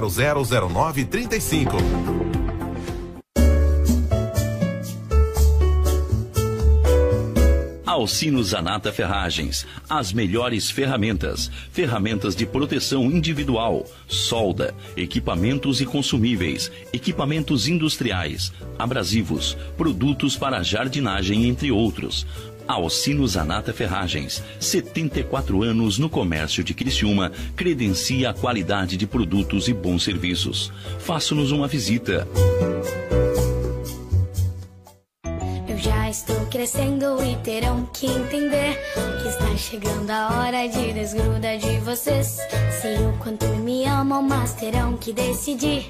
0009 0.00 1.04
35. 1.04 1.76
Alcino 7.96 8.44
Zanata 8.44 8.92
Ferragens, 8.92 9.66
as 9.88 10.12
melhores 10.12 10.70
ferramentas, 10.70 11.50
ferramentas 11.72 12.36
de 12.36 12.44
proteção 12.44 13.04
individual, 13.06 13.86
solda, 14.06 14.74
equipamentos 14.94 15.80
e 15.80 15.86
consumíveis, 15.86 16.70
equipamentos 16.92 17.66
industriais, 17.66 18.52
abrasivos, 18.78 19.56
produtos 19.78 20.36
para 20.36 20.62
jardinagem, 20.62 21.46
entre 21.46 21.72
outros. 21.72 22.26
Alcino 22.66 23.26
Zanata 23.26 23.72
Ferragens, 23.72 24.42
74 24.58 25.62
anos 25.62 25.98
no 25.98 26.08
comércio 26.08 26.64
de 26.64 26.74
Criciúma, 26.74 27.32
credencia 27.54 28.30
a 28.30 28.34
qualidade 28.34 28.96
de 28.96 29.06
produtos 29.06 29.68
e 29.68 29.72
bons 29.74 30.02
serviços. 30.02 30.72
Faça-nos 30.98 31.52
uma 31.52 31.68
visita. 31.68 32.26
Eu 35.68 35.78
já 35.78 36.10
estou 36.10 36.46
crescendo 36.46 37.22
e 37.22 37.36
terão 37.44 37.86
que 37.92 38.06
entender 38.06 38.78
que 39.22 39.28
está 39.28 39.56
chegando 39.56 40.10
a 40.10 40.40
hora 40.40 40.66
de 40.66 40.92
desgruda 40.92 41.56
de 41.58 41.78
vocês. 41.80 42.38
Sei 42.80 42.96
o 42.96 43.12
quanto 43.18 43.46
me 43.46 43.84
amam, 43.84 44.22
mas 44.22 44.54
terão 44.54 44.96
que 44.96 45.12
decidir 45.12 45.86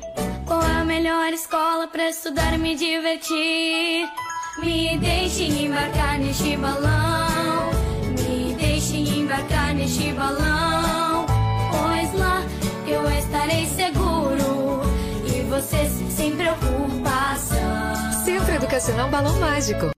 qual 0.47 0.63
é 0.63 0.81
a 0.81 0.85
melhor 0.85 1.33
escola 1.33 1.87
para 1.89 2.09
estudar 2.11 2.55
e 2.55 2.59
me 2.59 2.75
divertir. 2.75 4.26
Me 4.59 4.97
deixem 4.99 5.67
embarcar 5.67 6.19
neste 6.19 6.57
balão, 6.57 7.71
me 8.19 8.55
deixem 8.55 9.21
embarcar 9.21 9.75
neste 9.75 10.13
balão, 10.13 11.27
pois 11.71 12.13
lá 12.15 12.43
eu 12.87 13.07
estarei 13.19 13.67
seguro 13.67 14.81
e 15.27 15.43
vocês 15.43 15.93
sem 16.11 16.35
preocupação. 16.35 18.15
Centro 18.25 18.55
Educacional 18.55 19.11
Balão 19.11 19.39
Mágico. 19.39 19.91